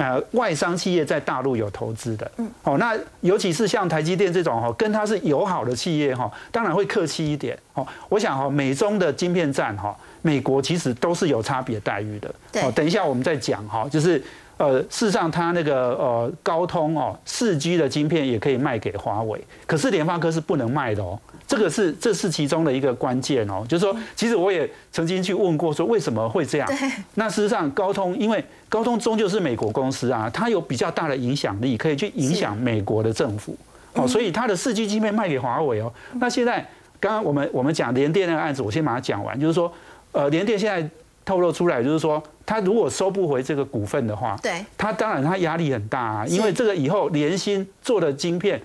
[0.00, 7.54] 呃，外商企业在大陆有投资的，嗯，哦，那尤其是像台积电这种哈，跟它是友好的企业哈，当然会客气一点。
[7.74, 12.34] 哦，我想哈，美中的晶片战哈，美国其实都是有差别待遇的。
[12.62, 14.22] 哦，等一下我们再讲哈，就是
[14.56, 21.18] 呃，事实上它那个呃高通哦，四 G 的晶片也可以卖给华为，可是联发科是不能卖的哦。
[21.50, 26.72] 这个是这是其中的一个关键哦，就是说，其实我也曾经去问过，说为什么会这样？
[27.14, 33.56] 那事实上，高通因为高通终究是美国公司啊，它有比较大的影响力，可以去影响美国的政府。
[33.94, 35.92] 哦，所以它的四 G 芯片卖给华为哦。
[36.20, 36.64] 那现在
[37.00, 39.72] 刚刚我们我们讲联电那个案子，我先把它讲完，就是说，
[40.12, 40.88] 呃，联电现在
[41.24, 48.62] 透露出来，就是说，它如果收不回这个股份的话，对，它当然它压力很大啊，因为这个以后联芯做的晶片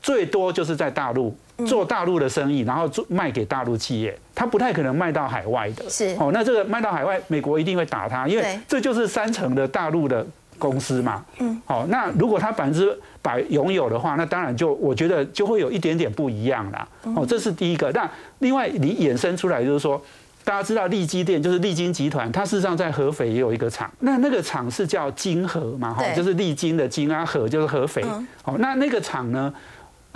[0.00, 1.36] 最多就是在大陆。
[1.66, 5.90] 做大陆的生意，然后做卖给大陆企业，他不太可能卖到海外的。
[5.90, 10.24] 是哦，那这个卖到海外，美国一定会打他，因为这就是三成的大陆的
[10.56, 11.24] 公司嘛。
[11.40, 11.60] 嗯。
[11.66, 16.86] 好，那如果他百分之百拥有的话，那当然就我觉得就会有一点点不一样啦。
[17.16, 17.90] 哦，这是第一个。
[17.90, 20.00] 那另外你衍生出来就是说，
[20.44, 28.04] 大家知道利基电就是利金集团，它事实上在合肥也有一个厂，那那个厂是叫金合嘛，哈，就是利金的金啊，合就是合肥。
[28.42, 29.52] 好，那那个厂呢？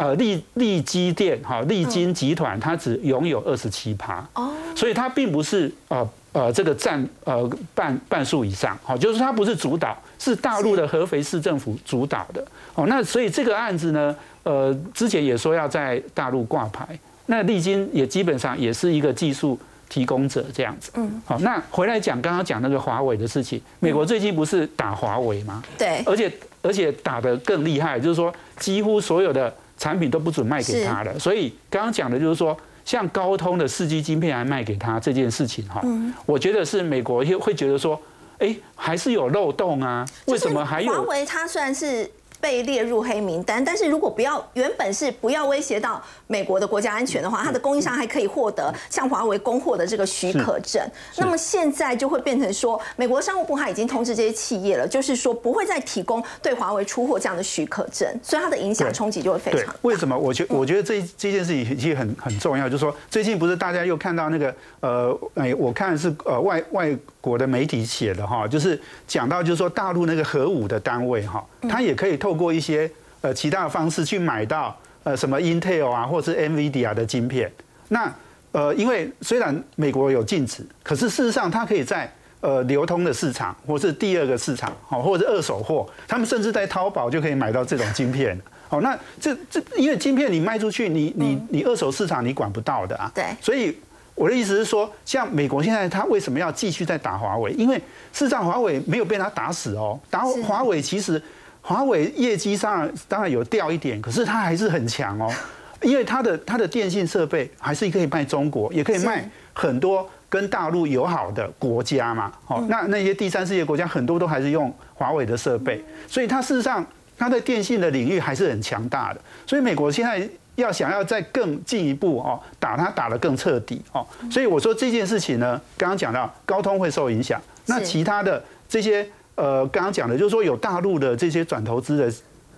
[0.03, 19.57] 呃，利利基电哈，利金集团它只拥有二十七趴，哦，所以它并不是呃呃这个占呃半半数以上，好，就是它不是主导，是大陆的合肥市政府主导的，哦，那所以这个案子呢，呃，之前也说要在大陆挂牌，那利金也基本上也是一个技术
[19.89, 25.63] 提供者这样子，嗯，好，那回来讲刚刚讲那个华为的事情，美国最近不是打华为吗？
[25.79, 29.55] 对，而且而且打得更厉害，就是说几乎所有的。
[29.83, 35.83] 产品都不准卖给他的，所以刚刚讲的就是说，像高通的四 G 晶片还卖给他这件事情哈，
[36.25, 38.01] 我觉得是美国会会觉得说，
[38.39, 40.07] 哎，还是有漏洞啊？
[40.27, 40.93] 为什么还有？
[40.93, 42.09] 华为它虽然是。
[42.43, 50.83] 被列入黑名单，但是如果不要原本是不要威胁到美国的国家安全的话，它的供应商还可以获得向华为供货的这个许可证。
[51.17, 59.73] 那么现在就会变成说，美国商务部它已经通知这些企业了，就是说不会再提供对华为出货这样的许可证，所以它的影响冲击就会非常。
[59.83, 60.19] 为什么？
[60.19, 71.43] 我觉我觉得这这件事情其实很很重要，就是说最近不是大家又看到那个呃，哎，我看是呃外外国的媒体写的哈，就是讲到就是说大陆那个核武的单位哈。
[71.63, 72.91] 它也可以透过一些
[73.23, 77.51] 呃其他的方式去买到呃什么 Intel 啊，或是 NVIDIA 的晶片。
[77.89, 78.13] 那
[78.51, 88.39] 呃，因为虽然美国有禁止，可是事实上它可以在呃流通的市场，或是第二个市场，好，或者是二手货，他们甚至在淘宝就可以买到这种晶片。
[88.69, 93.11] 好，那这这因为晶片你卖出去，你你你二手市场你管不到的啊。
[93.15, 93.25] 对。
[93.41, 93.79] 所以
[94.15, 97.51] 我的意思是说，像美国现在他为什么要继续在打华为？
[97.53, 97.77] 因为
[98.13, 101.21] 事实上华为没有被他打死哦，打华为其实
[101.61, 105.33] 华为业绩上当然有掉一点，可是它还是很强哦，
[105.81, 112.33] 因为它的它的电信设备还是可以卖中国，也可以卖很多跟大陆友好的国家嘛。
[112.47, 116.85] 哦，那那些第三世界国家很多都还是用华为的设备，所以它事实上。
[117.19, 132.13] 它在电信的领域还是很强大的，所以美国现在要想要再更进一步哦，打它打得更彻底哦，所以我说这件事情呢，刚刚讲到高通会受影响，那其他的这些呃，刚刚讲的就是说有大陆的这些转投资的。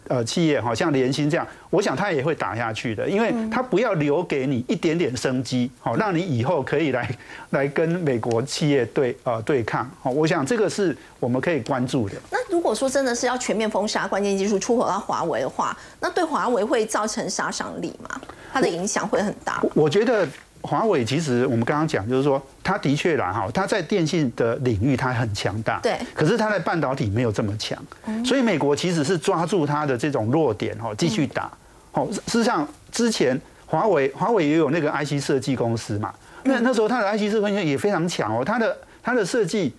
[0.09, 7.09] 呃，企业好像联鑫这样，我想他也会打下去的，因为他不要留给你一点点生机，好，让你以后可以来
[7.51, 12.17] 来跟美国企业对呃对抗，好，我想这个是我们可以关注的。
[12.31, 18.21] 那如果说真的是要全面封杀关键技术出口到华为的话，那对华为会造成杀伤力吗？
[18.53, 19.63] 它的影响会很大？
[19.75, 20.29] 我觉得。
[20.67, 25.99] 华为其实我们刚刚讲，就是说它的确啦哈，它在电信的领域它很强大，对。
[26.15, 27.79] 可是它在半导体没有这么强，
[28.25, 31.53] 所以美国其实是抓住它的这种弱点哈，继续打。
[31.93, 39.75] 哦，事实上之前华为华为也有那个 IC 设计公司嘛，那那时候它的 IC 设计也非常强哦，它的它的设计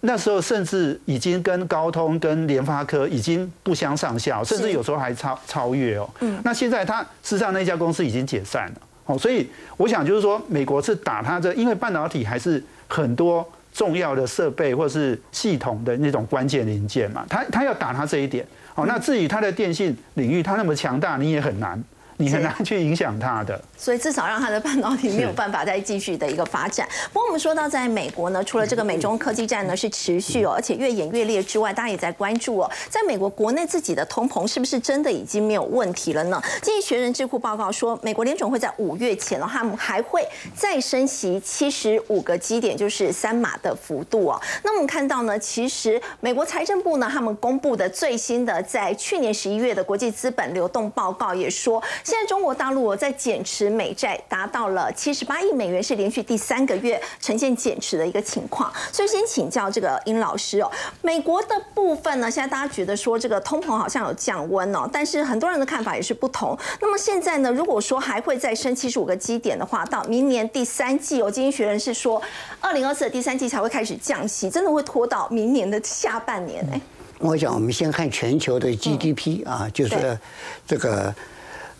[0.00, 6.08] 那时候甚至已经跟高通跟联发科已经不相上下，甚至有时候还超超越哦。
[6.20, 6.40] 嗯。
[6.42, 8.80] 那现在它事实上那家公司已经解散了。
[9.10, 18.46] 哦，所以我想就是说，美国是打它这，因为半导体还是很多重要的设备或是系统的那种关键零件嘛，它它要打它这一点。
[18.76, 21.82] 哦，那至于它的电信领域，它那么强大，你也很难。
[22.20, 26.86] 你很难去影响它的，所以至少让它的半导体没有办法再继续的一个发展。
[27.14, 36.42] 不过我们说到在美国呢，除了这个美中科技战呢是持续哦，而且越演越烈之外，大家也在关注哦，在美国国内自己的通膨是不是真的已经没有问题了呢？
[36.60, 40.22] 经济学人智库报告说，美国联总会在五月前呢，他们还会
[40.54, 44.38] 再升息七十五个基点，就是三码的幅度哦。
[44.62, 51.82] 那我们看到呢，其实美国财政部呢，他们公布的最新的在去年十一月的国际资本流动报告也说。
[52.10, 58.68] 现在中国大陆在减持美债达到了七十八亿美元，是连续第三个月呈现减持的一个情况。
[58.90, 60.68] 所以先请教这个殷老师哦，
[61.02, 66.58] 美国的部分呢，现在大家觉得说这个通膨好像有降温哦，但是很多人的看法也是不同。
[66.80, 72.20] 那么现在呢，如果说还会再升七十五个基点的话，到明年第三季哦，经济学人是说
[72.60, 76.80] 二零二四的第三季才会开始降息，真的会拖到明年的下半年哎。
[77.20, 80.18] 我想我们先看全球的 GDP 啊，就是
[80.66, 81.14] 这个。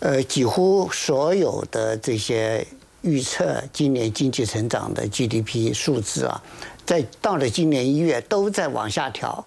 [0.01, 2.65] 呃，几乎所有的这些
[3.01, 6.41] 预测今年经济成长的 GDP 数字啊，
[6.83, 9.45] 在到了今年一月都在往下调，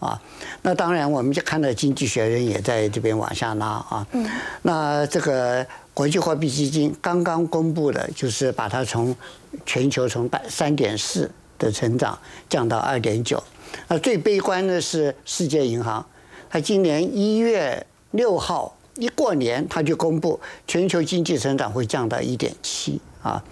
[0.00, 0.20] 啊，
[0.60, 4.06] 那当然我们就看到经济学人也在这边往下拉啊。
[4.12, 4.28] 嗯。
[4.60, 9.16] 那这个国际货币基金刚刚公布的，就是把它从
[9.64, 12.18] 全球从百三点四的成长
[12.50, 13.42] 降到二点九。
[13.88, 16.04] 那最悲观的是世界银行，
[16.50, 18.76] 它今年一月六号。
[18.96, 23.42] 一过年，他就公布全球经济成长会降到一点七啊。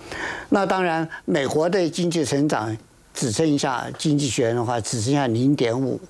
[0.50, 2.76] 那当然，美国的经济成长
[3.12, 6.00] 只剩下经济学人的话，只剩下零点五。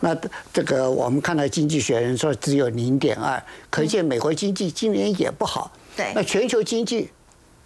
[0.00, 0.16] 那
[0.52, 5.70] 这个我们看到经济学人说只有零点二，可见美国经济今年也不好。
[5.96, 6.12] 对。
[6.14, 7.10] 那全球经济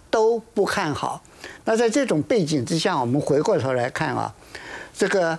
[0.09, 1.21] 都不看好。
[1.63, 4.33] 那在这种背景之下，我们回过头来看啊，
[4.93, 5.37] 这个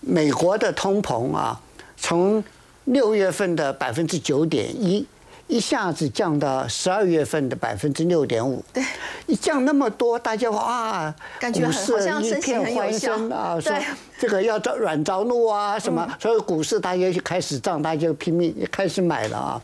[0.00, 1.60] 美国的通膨啊，
[1.96, 2.42] 从
[2.88, 5.06] 六月份的百分之九点一，
[5.46, 8.64] 一下子降到十二月份的百分之六点五。
[8.72, 8.82] 对，
[9.26, 11.14] 一降那么多，大家哇，
[11.52, 13.72] 股市一片欢声啊，说
[14.18, 19.62] 这个要着软着陆啊，什么，所以股市大家就开始涨，大家就拼命开始买了啊。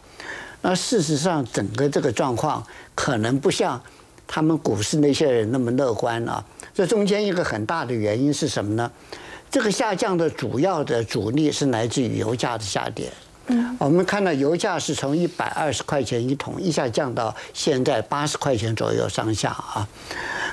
[0.60, 2.62] 那事实上，整个这个状况
[2.94, 3.80] 可能不像
[4.26, 6.44] 他们股市那些人那么乐观啊。
[6.74, 8.90] 这中间一个很大的原因是什么呢？
[9.54, 13.08] 这个下降的主要的主力是来自于油价的下跌。
[13.46, 19.86] 嗯，我们看到油价是从一百二十块钱一桶一下降到现在八十块钱左右上下啊。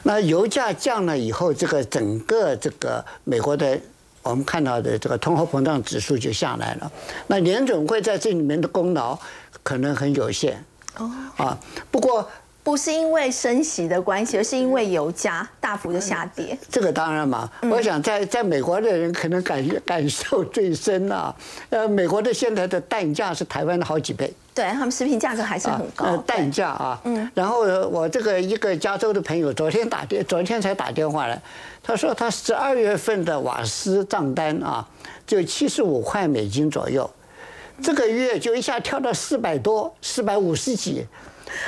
[0.03, 3.75] 那油价降了以后，这个整个这个美国的
[4.21, 6.91] 我们看到的这个通货膨胀指数就下来了。
[7.25, 9.17] 那联准会在这里面的功劳
[9.63, 10.63] 可能很有限。
[10.97, 11.11] 哦。
[11.37, 11.57] 啊，
[11.89, 12.29] 不过
[12.63, 16.57] 不是因为升息的关系，而是因为油价大幅的下跌。
[16.69, 21.35] 这个当然嘛，我想在在美国的人可能感感受最深啊。
[21.69, 24.31] 呃，美国的现在的蛋价是台湾的好几倍。
[24.53, 26.15] 对他们食品价格还是很高。
[26.17, 27.29] 蛋价啊，嗯。
[27.33, 31.41] 然后我这个一个加州的朋友昨天打电，昨天才打电话来，
[31.81, 34.87] 他说他十二月份的瓦斯账单啊，
[35.25, 37.09] 就七十五块美金左右，
[37.81, 41.07] 这个月就一下跳到四百多，四百五十几。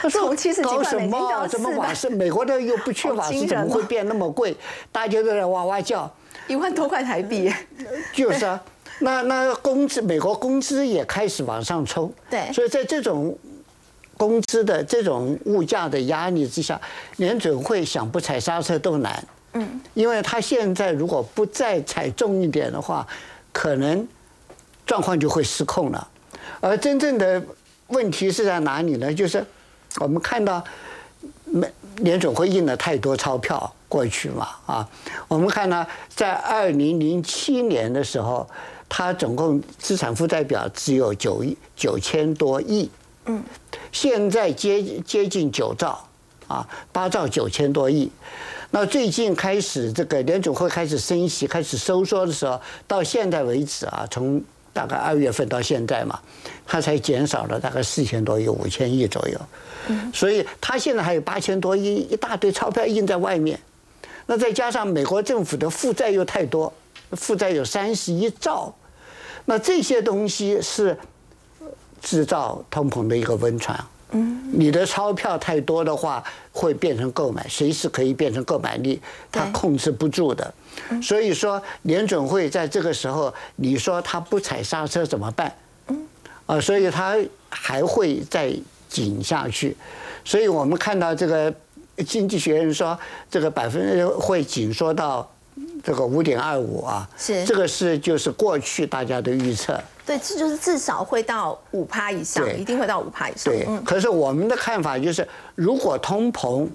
[0.02, 0.28] 他说
[0.63, 1.48] ：“搞什么？
[1.48, 2.10] 怎么瓦斯？
[2.10, 4.56] 美国的又不缺 瓦斯，怎么会变那么贵？
[4.91, 6.12] 大家都在哇哇叫。
[6.48, 7.52] 一万多块台币。
[8.13, 8.62] 就是啊，
[9.00, 12.12] 那那工资，美国工资也开始往上冲。
[12.30, 12.52] 对。
[12.52, 13.38] 所以在这种
[14.17, 16.80] 工资的这种物价的压力之下，
[17.17, 19.26] 联准会想不踩刹车都难。
[19.54, 19.82] 嗯。
[19.93, 23.08] 因为他现在如果不再踩重一点的话，
[23.52, 24.08] 可能
[24.86, 26.08] 状况就会失控了。
[26.60, 27.41] 而真正的
[27.88, 29.13] 问题是在哪里呢？
[29.13, 29.46] 就是。
[29.99, 30.63] 我们看到，
[31.45, 34.89] 美联总会印了太多钞票过去嘛啊，
[35.27, 38.47] 我们看到在二零零七年的时候，
[38.89, 42.89] 它总共资产负债表只有九亿九千多亿，
[43.25, 43.43] 嗯，
[43.91, 46.03] 现在接接近九兆
[46.47, 48.12] 啊，八兆九千多亿。
[48.71, 54.43] 那最近开始这个联总会开始升息、开始收缩的时候，到现在为止啊，从
[54.74, 56.20] 大概二月份到现在嘛，
[56.66, 59.40] 它才减少了大概四千多亿、五千亿左右。
[60.14, 63.60] 所以它现在还有八千多亿一大堆钞票印在外面，
[64.26, 66.74] 那再加上美国政府的负债又太多，
[67.12, 68.74] 负债有三十一兆，
[69.46, 70.98] 那这些东西是
[72.02, 73.78] 制造通膨的一个温床。
[74.13, 80.54] 嗯，你的钞票太多的话，会变成购买，随时可以变成购买力，它控制不住的。
[81.02, 85.54] 所以说，联准会在这个时候，你说他不踩刹车怎么办？
[85.88, 86.08] 嗯，
[86.45, 87.17] 啊，所以他
[87.49, 88.56] 还会再。
[88.93, 89.76] 紧下去，
[90.23, 91.52] 所以我们看到这个
[92.06, 92.95] 经济学人说，
[93.28, 95.28] 这个百分会紧缩到
[95.84, 97.44] 这个五点二五啊，是。
[97.46, 103.54] 这个是就是过去大家的预测，对，这就是至少会到五趴以上，一定会到五趴以上。
[103.54, 106.68] 对，可是我们的看法就是，如果通膨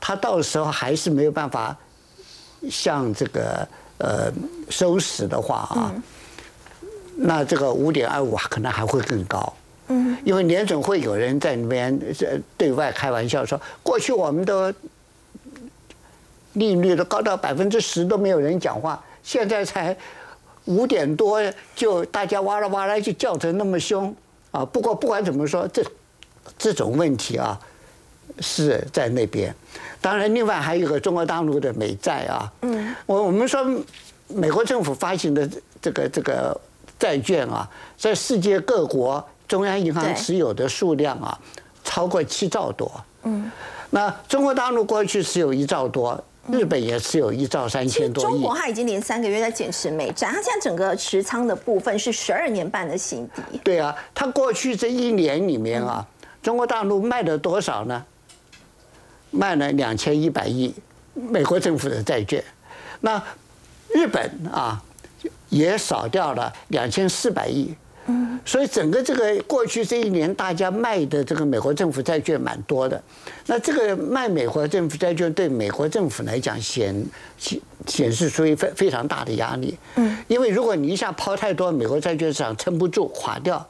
[0.00, 1.76] 它到时候还是没有办法
[2.70, 3.66] 像这个
[3.98, 4.32] 呃
[4.70, 5.94] 收拾的话啊，
[7.16, 9.52] 那这个五点二五可能还会更高。
[9.88, 11.98] 嗯，因为联总会有人在那边
[12.56, 14.74] 对外开玩笑说，过去我们的
[16.54, 19.96] 利率都高到百分之十都没有人讲话，现在才
[20.64, 21.40] 五点多
[21.76, 24.12] 就大家哇啦哇啦就叫成那么凶
[24.50, 24.64] 啊！
[24.64, 25.84] 不过不管怎么说，这
[26.58, 27.58] 这种问题啊
[28.40, 29.54] 是在那边。
[30.00, 33.64] 当然，另外还有个中国大陆的美债啊，嗯，我我们说
[34.26, 35.48] 美国政府发行的
[35.80, 36.60] 这个这个
[36.98, 39.24] 债券啊，在世界各国。
[39.46, 41.38] 中央银行持有的数量啊，
[41.84, 42.90] 超过七兆多。
[43.24, 43.52] 嗯，
[43.90, 46.18] 那中国大陆过去持有一兆多，
[46.50, 48.26] 日本也持有一兆三千多亿。
[48.26, 53.58] 中国它已经连三个月在减持美债，它现在整个持仓的部分是十二年半的新低。
[53.64, 56.06] 对啊，它过去这一年里面啊，
[56.42, 58.04] 中国大陆卖了多少呢？
[59.30, 60.74] 卖了两千一百亿
[61.14, 62.44] 美国政府的债券。
[63.00, 63.22] 那
[63.94, 64.82] 日本啊，
[65.48, 67.74] 也少掉了两千四百亿。
[68.06, 73.02] 嗯，所以整个这个过去这一年，大家卖的这个美国政府债券蛮多的。
[73.46, 76.94] 那这个卖美国政府债券对美国政府来讲显
[77.38, 79.78] 显显示出一非非常大的压力。
[79.96, 83.66] 嗯，因为如果你一下抛太多，美国债券市场撑不住垮掉，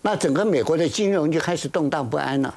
[0.00, 2.54] 那整个美国的金融就开始动荡不安了。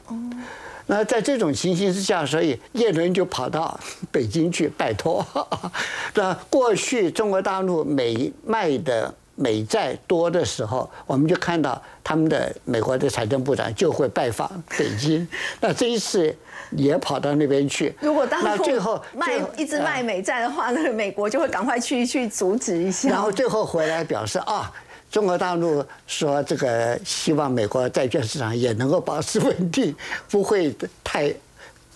[0.86, 3.78] 那在这种情形之下，所以叶伦就跑到
[4.10, 5.26] 北京去拜托。
[6.16, 9.14] 那过去中国大陆美卖的。
[9.40, 15.26] 美债多的时候，我们就看到他们的美国的财政部长就会拜访北京。
[15.62, 16.36] 那这一次
[16.72, 17.96] 也跑到那边去。
[18.02, 23.10] 如果当最后卖一直卖美债的话，那个美国就会赶快去去阻止一下。
[23.10, 24.74] 然后最后回来表示啊，
[25.12, 29.96] 中国大陆说这个希望美国债券市场也能够保持稳定，
[30.32, 31.32] 不会太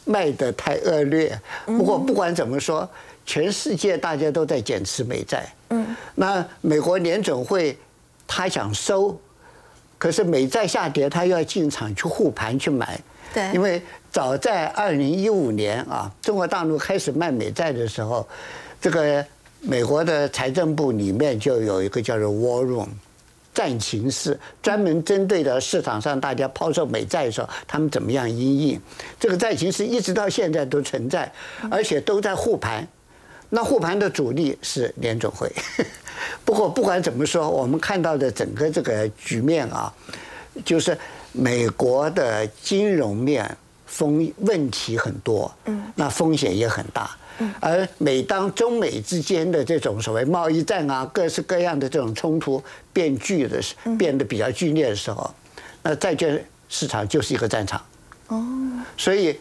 [0.06, 1.42] 卖的太恶劣。
[1.66, 2.88] 不过不管怎么说。
[3.26, 7.78] 全世界大家都在减持美债，嗯，那美国联准会
[8.28, 9.18] 他想收，
[9.98, 13.00] 可是美债下跌，他要进场去护盘去买，
[13.34, 13.82] 对，因为
[14.12, 18.28] 早在二零一五年啊，中国大陆开始卖美债的时候，
[18.82, 19.24] 这个
[19.62, 22.90] 美国的财政部里面就有一个叫做 War Room
[23.54, 28.82] 战情室，专门针对的市场上大家抛售美债的时候，他们怎么样应应，
[29.20, 31.32] 这个战情室一直到现在都存在，
[31.70, 32.86] 而且都在护盘。
[33.54, 35.52] 那护盘的主力是联总会，
[36.46, 39.94] 不过不管怎么说，我们看到的整个这个局面啊，
[40.64, 40.98] 就是
[41.34, 47.16] 美国的金融面风问题很多，嗯，那风险也很大。
[47.60, 55.34] 而每当中美之间的这种所谓贸易战啊，各式各样的这种冲突变剧的时，变得比较剧烈的时候，
[55.82, 57.84] 那债券市场就是一个战场。
[58.28, 58.40] 哦，
[58.96, 59.38] 所以，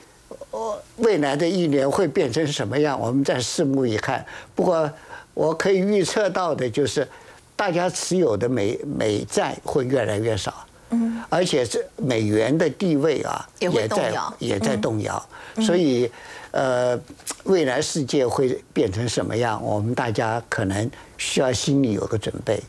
[0.50, 4.24] 我未来的一年会变成什么样，我们再拭目以看。
[4.54, 4.90] 不过，
[5.34, 7.06] 我可以预测到的就是，
[7.54, 10.66] 大家持有的美美债会越来越少。
[10.90, 15.24] 嗯，而且这美元的地位啊，也在也在动摇。
[15.64, 16.10] 所以，
[16.50, 16.98] 呃，
[17.44, 22.60] 未来世界会变成什么样，我们大家可能需要心里有个准备。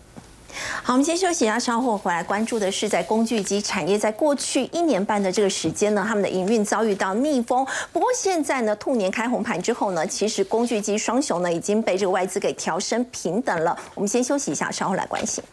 [0.83, 7.65] 好，我们先休息一下，稍后回来关注的是在工具机产业，在过去一年半的这个时间呢，他们的营运遭遇到逆风。
[7.91, 13.77] 不过现在呢，兔年开红盘之后呢，其实工具机双雄呢已经被这个外资给调升平等了。
[13.95, 15.43] 我们先休息一下，稍后来关心。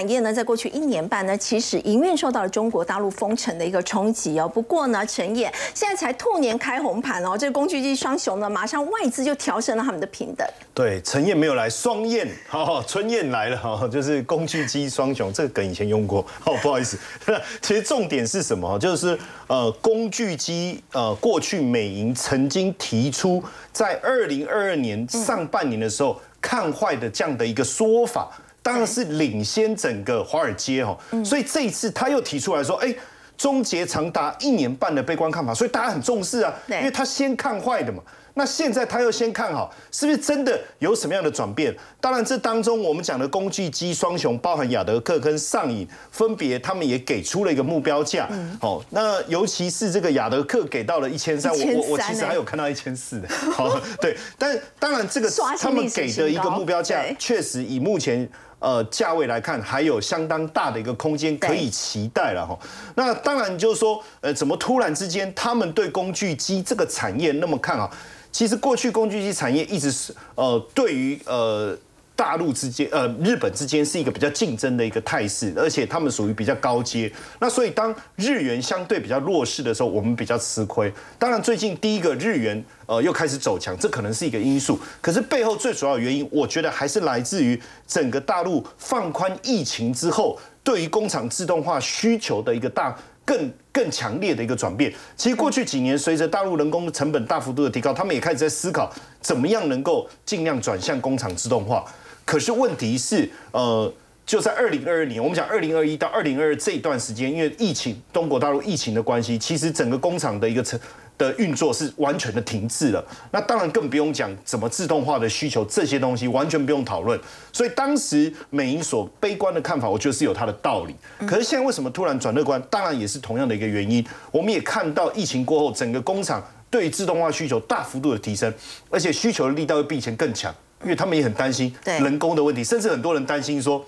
[0.00, 4.48] 产业呢，在过去一年半呢，其实营运受到了中国大陆封城的一个冲击哦。
[4.48, 10.48] 不过呢，陈烨现在才兔年开红盘哦，这个工具机双雄呢，马上外资就调升了他们的平等。
[10.72, 16.98] 对，陈燕没有来，双燕， 好，春燕来了哈，就是工具机双雄这个梗以前用过，哦，不好意思。
[17.60, 18.78] 其实重点是什么？
[18.78, 28.30] 就是呃，工具机呃，过去美银曾经提出在二零二二年上半年的时候看坏的这样的一个说法。
[28.62, 32.94] 当然是领先整个华尔街哈，所以这一次他又提出来说，哎，
[33.36, 38.02] 终结长达一年半的悲观看法，所以大家很重视啊，因为他先看坏的嘛。
[38.34, 41.74] 那现在他又先看好，是不是真的有什么样的转变？
[42.00, 48.28] 当然，这当中我们讲的工具机双雄，包含亚德克跟上影，分别他们也给出了一个目标价。
[48.60, 53.28] 好，那尤其是这个亚德克给到了一千三，我我我其实还有看到一千四的。
[53.50, 58.30] 好，对，但当然这个他们给的一个目标价，确实以目前。
[58.60, 62.56] 呃，价位来看，还有相当大的一个空间可以期待了哈。
[62.94, 67.90] 那当然就是说，呃，怎么突然之间他们对工具机这个产业那么看好？
[68.30, 71.76] 其实过去工具机产业一直是呃，对于呃。
[72.20, 77.10] 大陆之间，呃，日本之间是一个比较竞争的一个态势，而且他们属于比较高阶。
[77.38, 80.92] 那所以当日元相对比较弱势的时候，我们比较吃亏。
[81.18, 84.78] 当然，最近第一个日元呃又开始走强，这可能是一个因素。
[85.00, 92.94] 可是背后最主要的原因，我觉得还是来自于整个大陆放宽疫情之后，对于工厂自动化需求的一个大
[93.24, 94.92] 更更强烈的一个转变。
[95.16, 98.92] 其实过去几年，随着大陆人工成本大幅度的提高，他们也开始在思考
[99.22, 101.82] 怎么样能够尽量转向工厂自动化。
[102.24, 103.92] 可是问题是，呃，
[104.24, 110.78] 就在二零二二年，我们讲二零二一到二零二二这一段时间，因为疫情，中国大陆疫情的关系，其实整个工厂的一个成
[111.18, 113.04] 的运作是完全的停滞了。
[113.30, 117.18] 那当然更不用讲怎么自动化的需求这些东西，完全不用讨论。
[117.52, 120.94] 所以当时美银所悲观的看法，我觉得是有它的道理。
[121.26, 122.62] 可是现在为什么突然转乐观？
[122.70, 124.02] 当然也是同样的一个原因。
[124.30, 128.52] 我们也看到疫情过后，整个工厂对自动化需求大幅度的提升，
[128.88, 130.54] 而且需求的力道会比以前更强。
[130.82, 133.84] 因为他们也很担心人工的问题，甚至很多人担心说，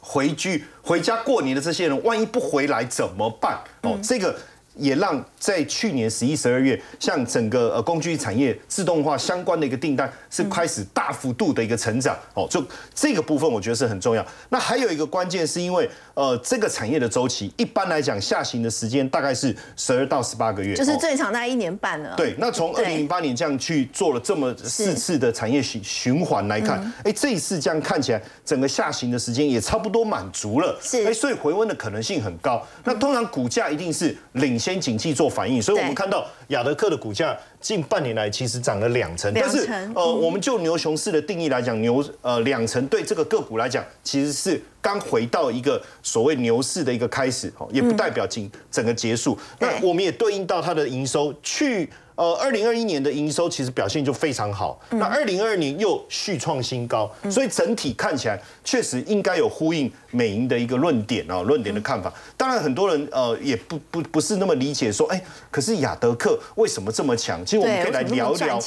[0.00, 3.58] 回去回家过年的这些人，万一不回来怎么办？
[3.82, 4.36] 哦，这个。
[4.76, 12.60] 也让在去年十一、十二月，像整个呃工具产业自动化相关的一个订单是开始大幅度的一个成长哦，就
[12.92, 14.26] 这个部分我觉得是很重要。
[14.48, 22.14] 那还有一个关键是因为呃这个产业的周期一般来讲下行的时间大概是十二到十八个月，就是最长大概一年半了。
[22.16, 32.66] 对，那从二零零八年这样去做了这么四次的产业循循环来看，哎，这一次这样看起来整个下行的时间也差不多满足了，是哎，所以回温的可能性很高。
[32.82, 34.54] 那通常股价一定是领。
[34.64, 49.38] 先景气做反应，所以我们看到亚德克的股价近半年来其实涨了两成，但是呃，我们就牛熊市的定义来讲，牛呃两成对这个个股来讲其实是刚回到一个所谓牛市的一个开始，哦，也不代表整整个结束。
[49.58, 51.88] 那我们也对应到它的营收去。
[52.16, 62.12] 呃，二零二一年的营收其实表现就非常好，那二零二二年又续创新高，所以整体看起来确实应该有呼应美银的一个论点啊，论点的看法。
[62.36, 67.44] 当然，很多人呃也不不不是那么理解，说哎，可是雅德克为什么这么强？
[67.44, 68.60] 其实我们可以来聊聊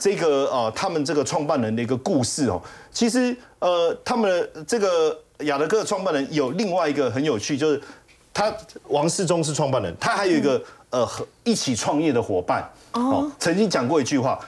[0.00, 2.60] 这个呃他们这个创办人的一个故事哦。
[2.90, 7.78] 其实呃他们的这个雅德克创办人有另外一个很有趣，就是
[8.32, 8.50] 他
[8.88, 12.66] 王世忠是创办人，他还有一个呃和一起创业的伙伴。
[12.94, 14.38] 哦，曾经讲过一句话，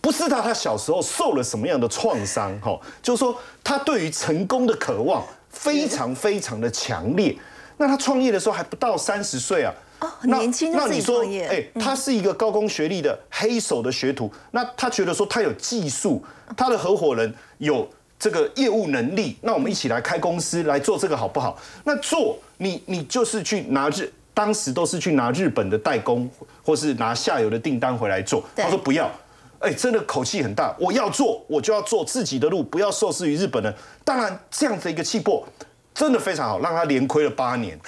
[0.00, 7.36] 不知道他小时候受了什么样的创伤，哈，就是说他对于成功的渴望非常非常的强烈。
[7.78, 9.72] 那他创业的时候还不到三十岁啊。
[10.00, 11.46] 哦，年轻就自己创业。
[11.46, 16.22] 哎，他是一个高工学历的黑手的学徒，那他觉得说他有技术，
[16.56, 17.88] 他的合伙人有
[18.18, 21.56] 这个业务能力，那我们一起来开公司来做这个好不好？
[21.84, 26.30] 那做你你就是去拿日，当时都是去拿日本的代工，
[26.64, 28.42] 或是拿下游的订单回来做。
[28.56, 29.10] 他说不要，
[29.58, 33.74] 哎，真的口气很大，我要做，我就要做自己的路，不要受制于日本人。
[34.04, 35.46] 当然这样的一个气魄。
[35.94, 37.78] 真的非常好，让他连亏了八年。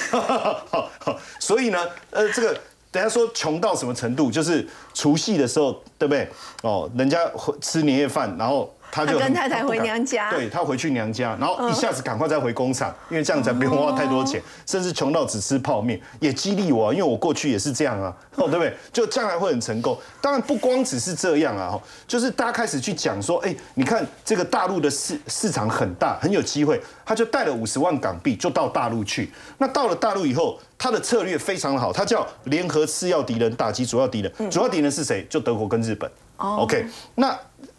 [1.41, 1.79] 所以呢，
[2.11, 6.29] 呃，这个等下说穷到什么程度，就是除夕的时候，对不对？
[6.63, 7.19] 哦，人家
[7.63, 8.74] 吃年夜饭，然后。
[8.91, 18.77] 他就跟太太回娘家，对他回去娘家，然后一下子赶快再回工厂，因为这样才不用花太多钱， 甚至穷到只吃泡面，也激励我，因为我过去也是这样啊，哦，对不对？
[18.93, 19.99] 就将来会很成功。
[20.21, 21.77] 当然不光只是这样啊，
[22.07, 29.33] 就是大家开始去讲说，哎，你看这个大陆的市市场很大，很有机会，他就带了五十万港币就到大陆去。
[29.59, 35.27] 那到了大陆以后，他的策略非常好，他叫联合次要敌人打击主要敌人，主要敌人是谁？
[35.29, 36.09] 就德国跟日本。
[36.37, 37.37] OK，那。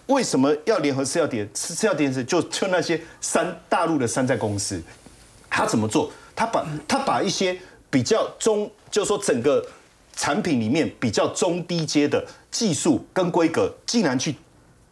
[0.08, 1.50] 为什么要联合次要点？
[1.54, 4.82] 次要点是就就那些山大陆的山寨公司，
[5.50, 6.12] 他怎么做？
[6.36, 7.58] 他把他把一些
[7.90, 9.66] 比较中，就是说整个
[10.16, 14.36] 产品里面比较中低阶的技术跟规格，竟然去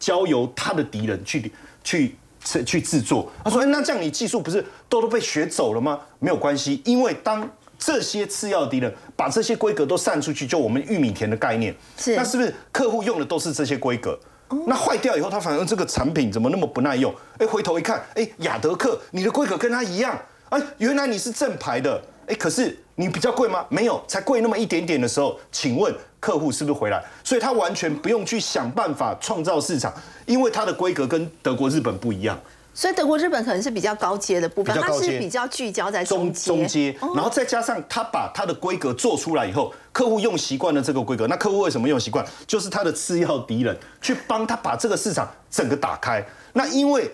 [0.00, 1.52] 交由他的敌人去
[1.84, 2.16] 去
[2.64, 3.30] 去制作。
[3.44, 6.00] 他说：“哎，那这样你技术不是都都被学走了吗？
[6.18, 7.48] 没有关系，因为当
[7.78, 14.18] 这些次要敌人把这些规格都散出去，就我们玉米田的概念，是那是不是客户用的都是这些规格？”
[14.66, 17.14] 那坏掉以后，他反而这个产品怎么那么不耐用？
[17.38, 23.64] 哎，回头一看，哎，雅德克，你的规格跟他一样，哎，原来你是正牌的，哎，可是你比较贵吗？
[23.68, 27.02] 没有，才贵那么一点点的时候，请问客户是不是回来？
[27.22, 29.92] 所以他完全不用去想办法创造市场，
[30.26, 32.38] 因为他的规格跟德国、日本不一样。
[32.74, 41.28] 所以德国、日本可能是比较高阶的部分，它是比较聚焦在中中阶，然后再加上它把它的规格做出来以后，客户用习惯了这个规格。
[41.28, 42.26] 那客户为什么用习惯？
[42.48, 46.24] 就是他的次要敌人去帮他把这个市场整个打开。
[46.52, 47.08] 那因为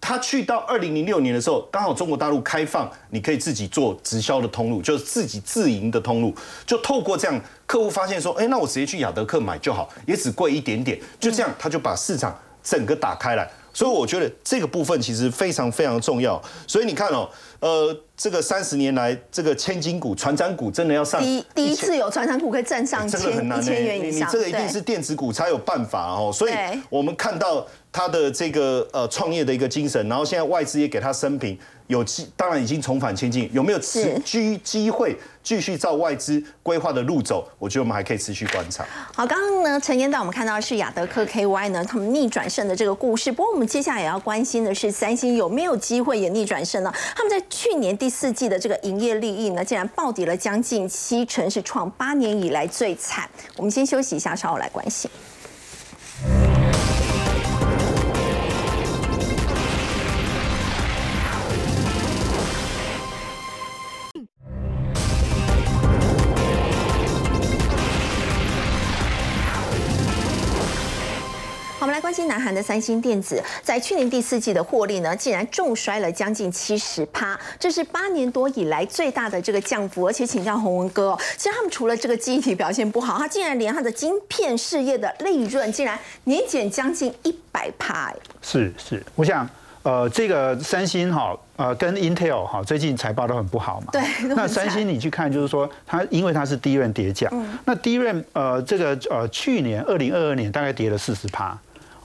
[0.00, 6.34] 他去到二零零六年的时候，刚好中国大陆开放，你可以自己做直销的通路，就是自己自营的通路。
[6.66, 11.00] 就透过这样，客户发现说，哎，那我直接去雅德克买就好，也只贵一点点。
[11.20, 13.48] 就这样，他就把市场整个打开来。
[13.76, 16.42] 所以我觉得这个部分其实非常非常重要。
[16.66, 17.28] 所以你看哦，
[17.60, 26.32] 呃，这个三十年来，这个千金股、船长股真的要上第第一次有船长股可以站上千一千元以上，你这个一定是电子股才有办法哦。
[26.32, 26.54] 所以
[26.88, 31.58] 我们看到他的这个呃创业的一个精神，然后现在外资也给他升平。
[31.88, 35.16] 有机当然已经重返千金，有没有机机会
[35.46, 37.48] 继续照外资规划的路走？
[37.56, 38.84] 我觉得我们还可以持续观察。
[39.14, 43.30] 好，刚刚呢，陈彦导我们看到的是亚德克 KY 呢，他们逆转胜的这个故事。
[43.30, 46.92] 不过我们接下来也要关心的是，三星有没有机会也逆转胜呢？
[47.14, 53.30] 他们在去年第四季的这个营业利益呢，竟然暴跌了将近七成，是创八年以来最惨。
[53.56, 55.08] 我们先休息一下，稍后来关心。
[72.26, 80.06] 南韩的三星电子，在去年第四季的获利呢，竟然重摔了将近七十趴，这是八年多以来最大的这个降幅。
[80.06, 88.12] 而且请教洪文哥，哦其实他们除了这个记忆体表现不好，他竟然连他的晶片事业的利润竟然年减将近一百趴。
[88.42, 89.48] 是是，我想
[89.82, 93.88] 呃，这个三星哈呃跟 Intel 哈最近财报都很不好嘛。
[93.92, 94.02] 对。
[94.34, 97.30] 那三星你去看，就是说它因为它是低润跌价，
[97.64, 101.56] 那低润呃这个呃去年二零二二年大概跌了四十趴。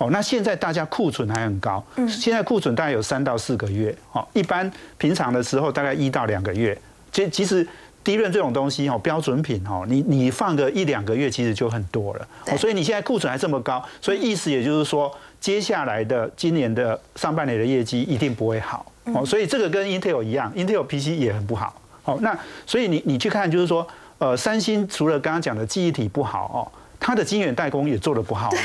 [0.02, 6.76] 哦，那现在大家库存还很高，嗯现在库存大概有三到四个月，哦，一般平常的时候大概一到两个月。
[7.12, 7.68] 其其实
[8.04, 12.28] 低润这种东西，哦，标准品，哦，你你放个一两个月其实就很多了。
[12.47, 18.91] 哦，所以你现在库存还这么高，所以意思也就是说，接下来的今年的上半年的业绩一定不会好。
[19.14, 21.80] 哦，所以这个跟 Intel 一样，Intel PC 也很不好。
[22.06, 22.36] 哦，那
[22.66, 23.88] 所以你你去看，就是说，
[24.18, 26.62] 呃，三星除了刚刚讲的记忆体不好，哦，
[26.99, 28.58] 它的晶圆代工也做的不好嘛。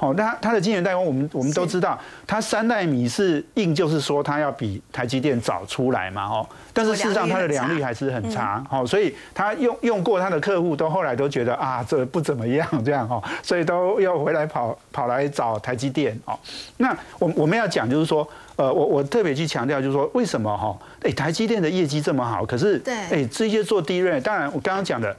[0.00, 16.38] 哦，那它的晶圆代工，我们我们都知道，它三代米是硬，就是说它要比台积电早出来嘛，哦，但是事实上它的良率还是很差，哦，所以它用用过它的客户都后来都觉得啊，这不怎么样这样哦，所以都要回来跑跑来找台积电哦。
[16.78, 18.26] 那我我们要讲就是说，
[18.56, 20.74] 呃，我我特别去强调就是说，为什么哈？
[21.02, 25.14] 哎，台积电的业绩这么好，可是对，哎，这些做低润，当然我刚刚讲的。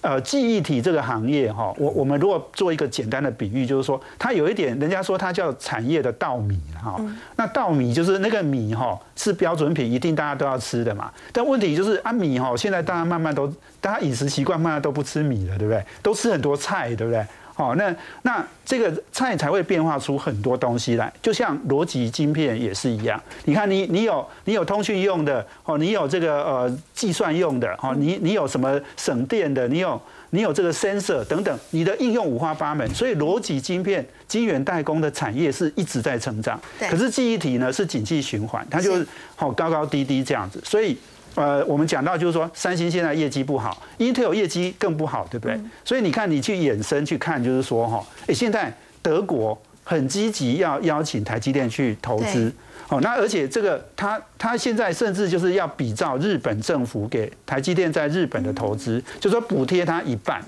[0.00, 6.98] 呃记忆体这个行业哈，我我们如果做一个简单的比喻，就是说它有一点，人家说它叫产业的稻米哈。
[7.36, 11.12] 那稻米就是那个米哈是标准品，一定大家都要吃的嘛。
[11.32, 13.46] 但问题就是啊米哈，现在大家慢慢都
[13.80, 15.84] 大家饮食习惯慢慢都不吃米了，对不对？
[16.02, 17.24] 都吃很多菜，对不对？
[17.54, 23.20] 好，那那这个菜才会变化出很多东西来，就像逻辑晶片也是一样。
[23.44, 30.00] 你看，你你有你有通讯用的，哦，你有这个呃计算用的，哦，你你有什么省电的，你有
[30.30, 32.88] 你有这个 sensor 等等，你的应用五花八门。
[32.94, 36.58] 所以逻辑晶片、晶圆代工的产业是一直在成长。
[36.78, 40.96] 可是记忆体呢是景气循环，它就是好高高低低这样子，所以。
[41.34, 45.58] 呃，我们讲到就是说，三星现在业绩不好，Intel 业绩更不好，对不对？
[45.84, 48.70] 所以你看，你去衍生去看，就是说哈，哎，现在
[49.00, 52.52] 德国很积极要邀请台积电去投资，
[52.88, 60.42] 哦，那而且这个他他现在甚至就是要比照日本政府给台积电在日本的投资，就说补贴他一半，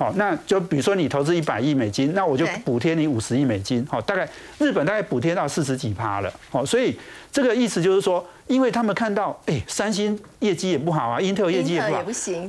[0.00, 4.28] 哦，那就比如说你投资一百亿美金，那我就补贴你五十亿美金，哦，大概
[4.58, 6.98] 日本大概补贴到四十几趴了，哦，所以
[7.30, 8.26] 这个意思就是说。
[8.46, 12.02] 因为他们看到，哎，三星业绩也不好啊，Intel 业绩也不好，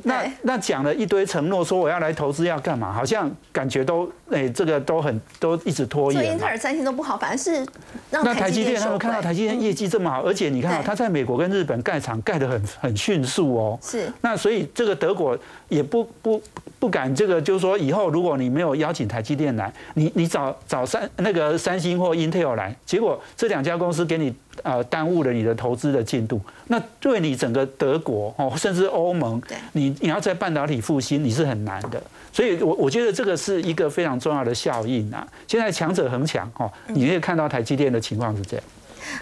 [0.04, 2.92] 那那讲了一堆承诺，说我要来投资要干嘛？
[2.92, 6.22] 好像感觉都，哎，这个都很都一直拖延。
[6.22, 7.66] 所以英特尔、三星都不好，反而是
[8.12, 13.80] 让台积电他们看到台积电业绩这么好，而且你看啊，他在美国跟日本盖厂盖得很很迅速哦。
[13.82, 14.12] 是。
[14.22, 15.38] 那所以这个德国
[15.70, 16.42] 也不不
[16.80, 24.34] 不敢这个，就是说以后如果你没有邀请台积电来，你你找找三那个三星或 Intel 来，结果这两家公司给你。
[24.64, 29.40] 呃，耽误了你的投资的进度，那对你整个德国哦，甚至欧盟，
[29.74, 32.02] 你你要在半导体复兴，你是很难的。
[32.32, 35.28] 所以，我我觉得这个是一个非常重要的效应啊。
[35.46, 38.66] 现在强者恒强哦，你可以看到台积电的情况是这样。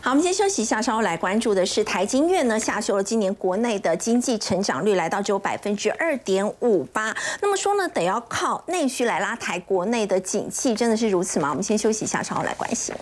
[0.01, 7.15] 好，我们先休息一下，稍后来关注的是台金院呢下修了今年国内的经济成长率，来到只有百分之二点五八。
[7.41, 11.49] 那么说呢，得要靠内需来拉抬国内的景气，真的是如此吗？
[11.49, 12.93] 我们先休息一下，稍后来关心。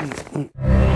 [0.00, 0.91] 嗯嗯。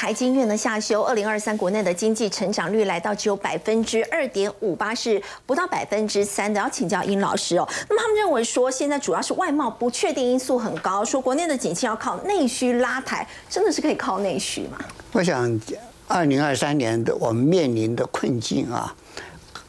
[0.00, 6.60] 台经院呢下修二零二三国内的经济成长率来到只有百分之二点五八，是不到百分之三的。
[6.60, 14.78] 要请教殷老师哦，那么他们认为说现在主要是外贸不确定因素很高，说国内的景气要靠内需拉抬，真的是可以靠内需吗？
[15.10, 15.60] 我想
[16.06, 18.94] 二零二三年的我们面临的困境啊，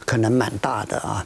[0.05, 1.25] 可能蛮大的啊。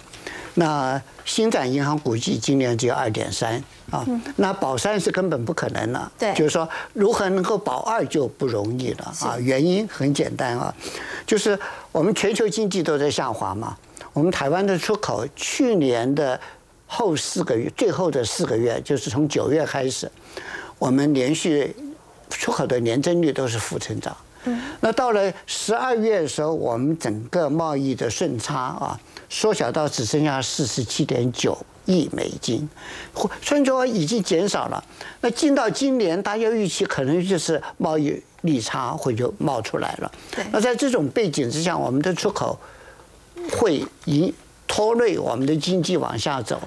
[0.55, 3.63] 那新展银行估计今年只有二点三。
[3.91, 4.03] 啊，
[4.37, 6.11] 那保三是根本不可能了。
[6.17, 9.37] 对，就是说如何能够保二就不容易了啊。
[9.37, 10.73] 原因很简单啊，
[11.27, 11.59] 就是
[11.91, 13.77] 我们全球经济都在下滑嘛。
[14.11, 16.39] 我们台湾的出口去年的
[16.87, 20.09] 后四个月，最后的四个月，就是从九月开始，
[20.79, 21.75] 我们连续
[22.29, 24.15] 出口的年增率都是负增长。
[24.45, 24.61] 嗯。
[24.81, 31.57] 那到了十二月的时候，我们整个贸易的顺差啊，缩小到只剩下四十七点九。
[31.85, 32.69] 亿美金，
[33.41, 34.81] 虽然说已经减少了。
[35.19, 40.09] 那进到今年，大家预期可能就是贸易逆差会就冒出来了。
[40.53, 42.57] 那在这种背景之下，我们的出口
[43.51, 44.33] 会引
[44.65, 46.57] 拖累我们的经济往下走。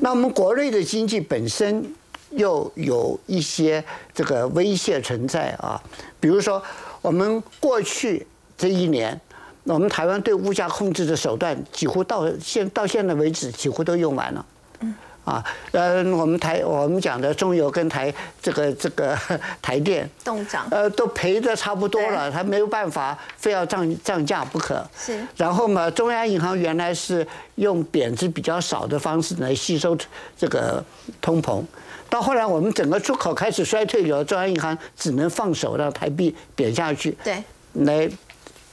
[0.00, 1.84] 那我们国内的经济本身
[2.30, 3.84] 又有一些
[4.14, 5.78] 这个威胁存在啊，
[6.18, 6.62] 比如说
[7.08, 8.26] 我们过去
[8.58, 9.18] 这一年。
[9.64, 14.46] 我们台湾对物价控制的手段，几乎到现到现在为止，几乎都用完了。
[14.80, 14.94] 嗯。
[15.24, 19.14] 啊，呃，我们台我们讲的中油跟台这个这个
[19.60, 24.82] 台电动涨，呃，都赔的差不多了，他没有办法，非要涨涨价不可。
[24.98, 25.18] 是。
[25.36, 29.94] 然后嘛，中央银行原来是用贬值比较少的方式来吸收
[30.38, 30.82] 这个
[31.20, 31.62] 通膨，
[32.10, 37.16] 到后来我们整个出口开始衰退以后，中央银行只能放手让台币贬下去。
[37.24, 37.42] 对。
[37.72, 38.10] 来。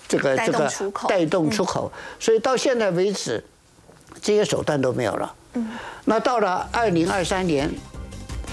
[0.07, 0.71] 这个这个
[1.07, 3.43] 带动出口，所以到现在为止，
[4.21, 5.33] 这些手段都没有了。
[5.53, 5.67] 嗯，
[6.03, 7.67] 那到了二零二三年，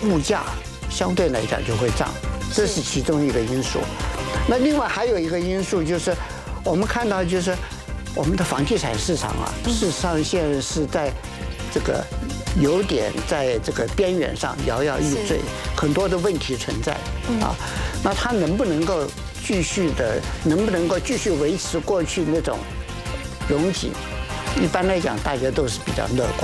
[0.04, 0.44] 物价
[0.88, 2.08] 相对来讲就会涨，
[2.54, 3.80] 这是其中一个因素。
[4.48, 6.14] 那另外还有一个因素就是，
[6.64, 7.54] 我们看到就是
[8.14, 11.12] 我们的房地产市场啊，事实上现在是在
[11.70, 12.02] 这个
[12.60, 15.40] 有点在这个边缘上摇摇欲坠，
[15.76, 16.92] 很多的问题存在
[17.40, 17.54] 啊。
[18.02, 19.06] 那它能不能够？
[19.44, 22.56] 继续的能不能够继续维持过去那种
[23.48, 23.90] 容景？
[24.62, 26.40] 一般来讲，大家都是比较乐观。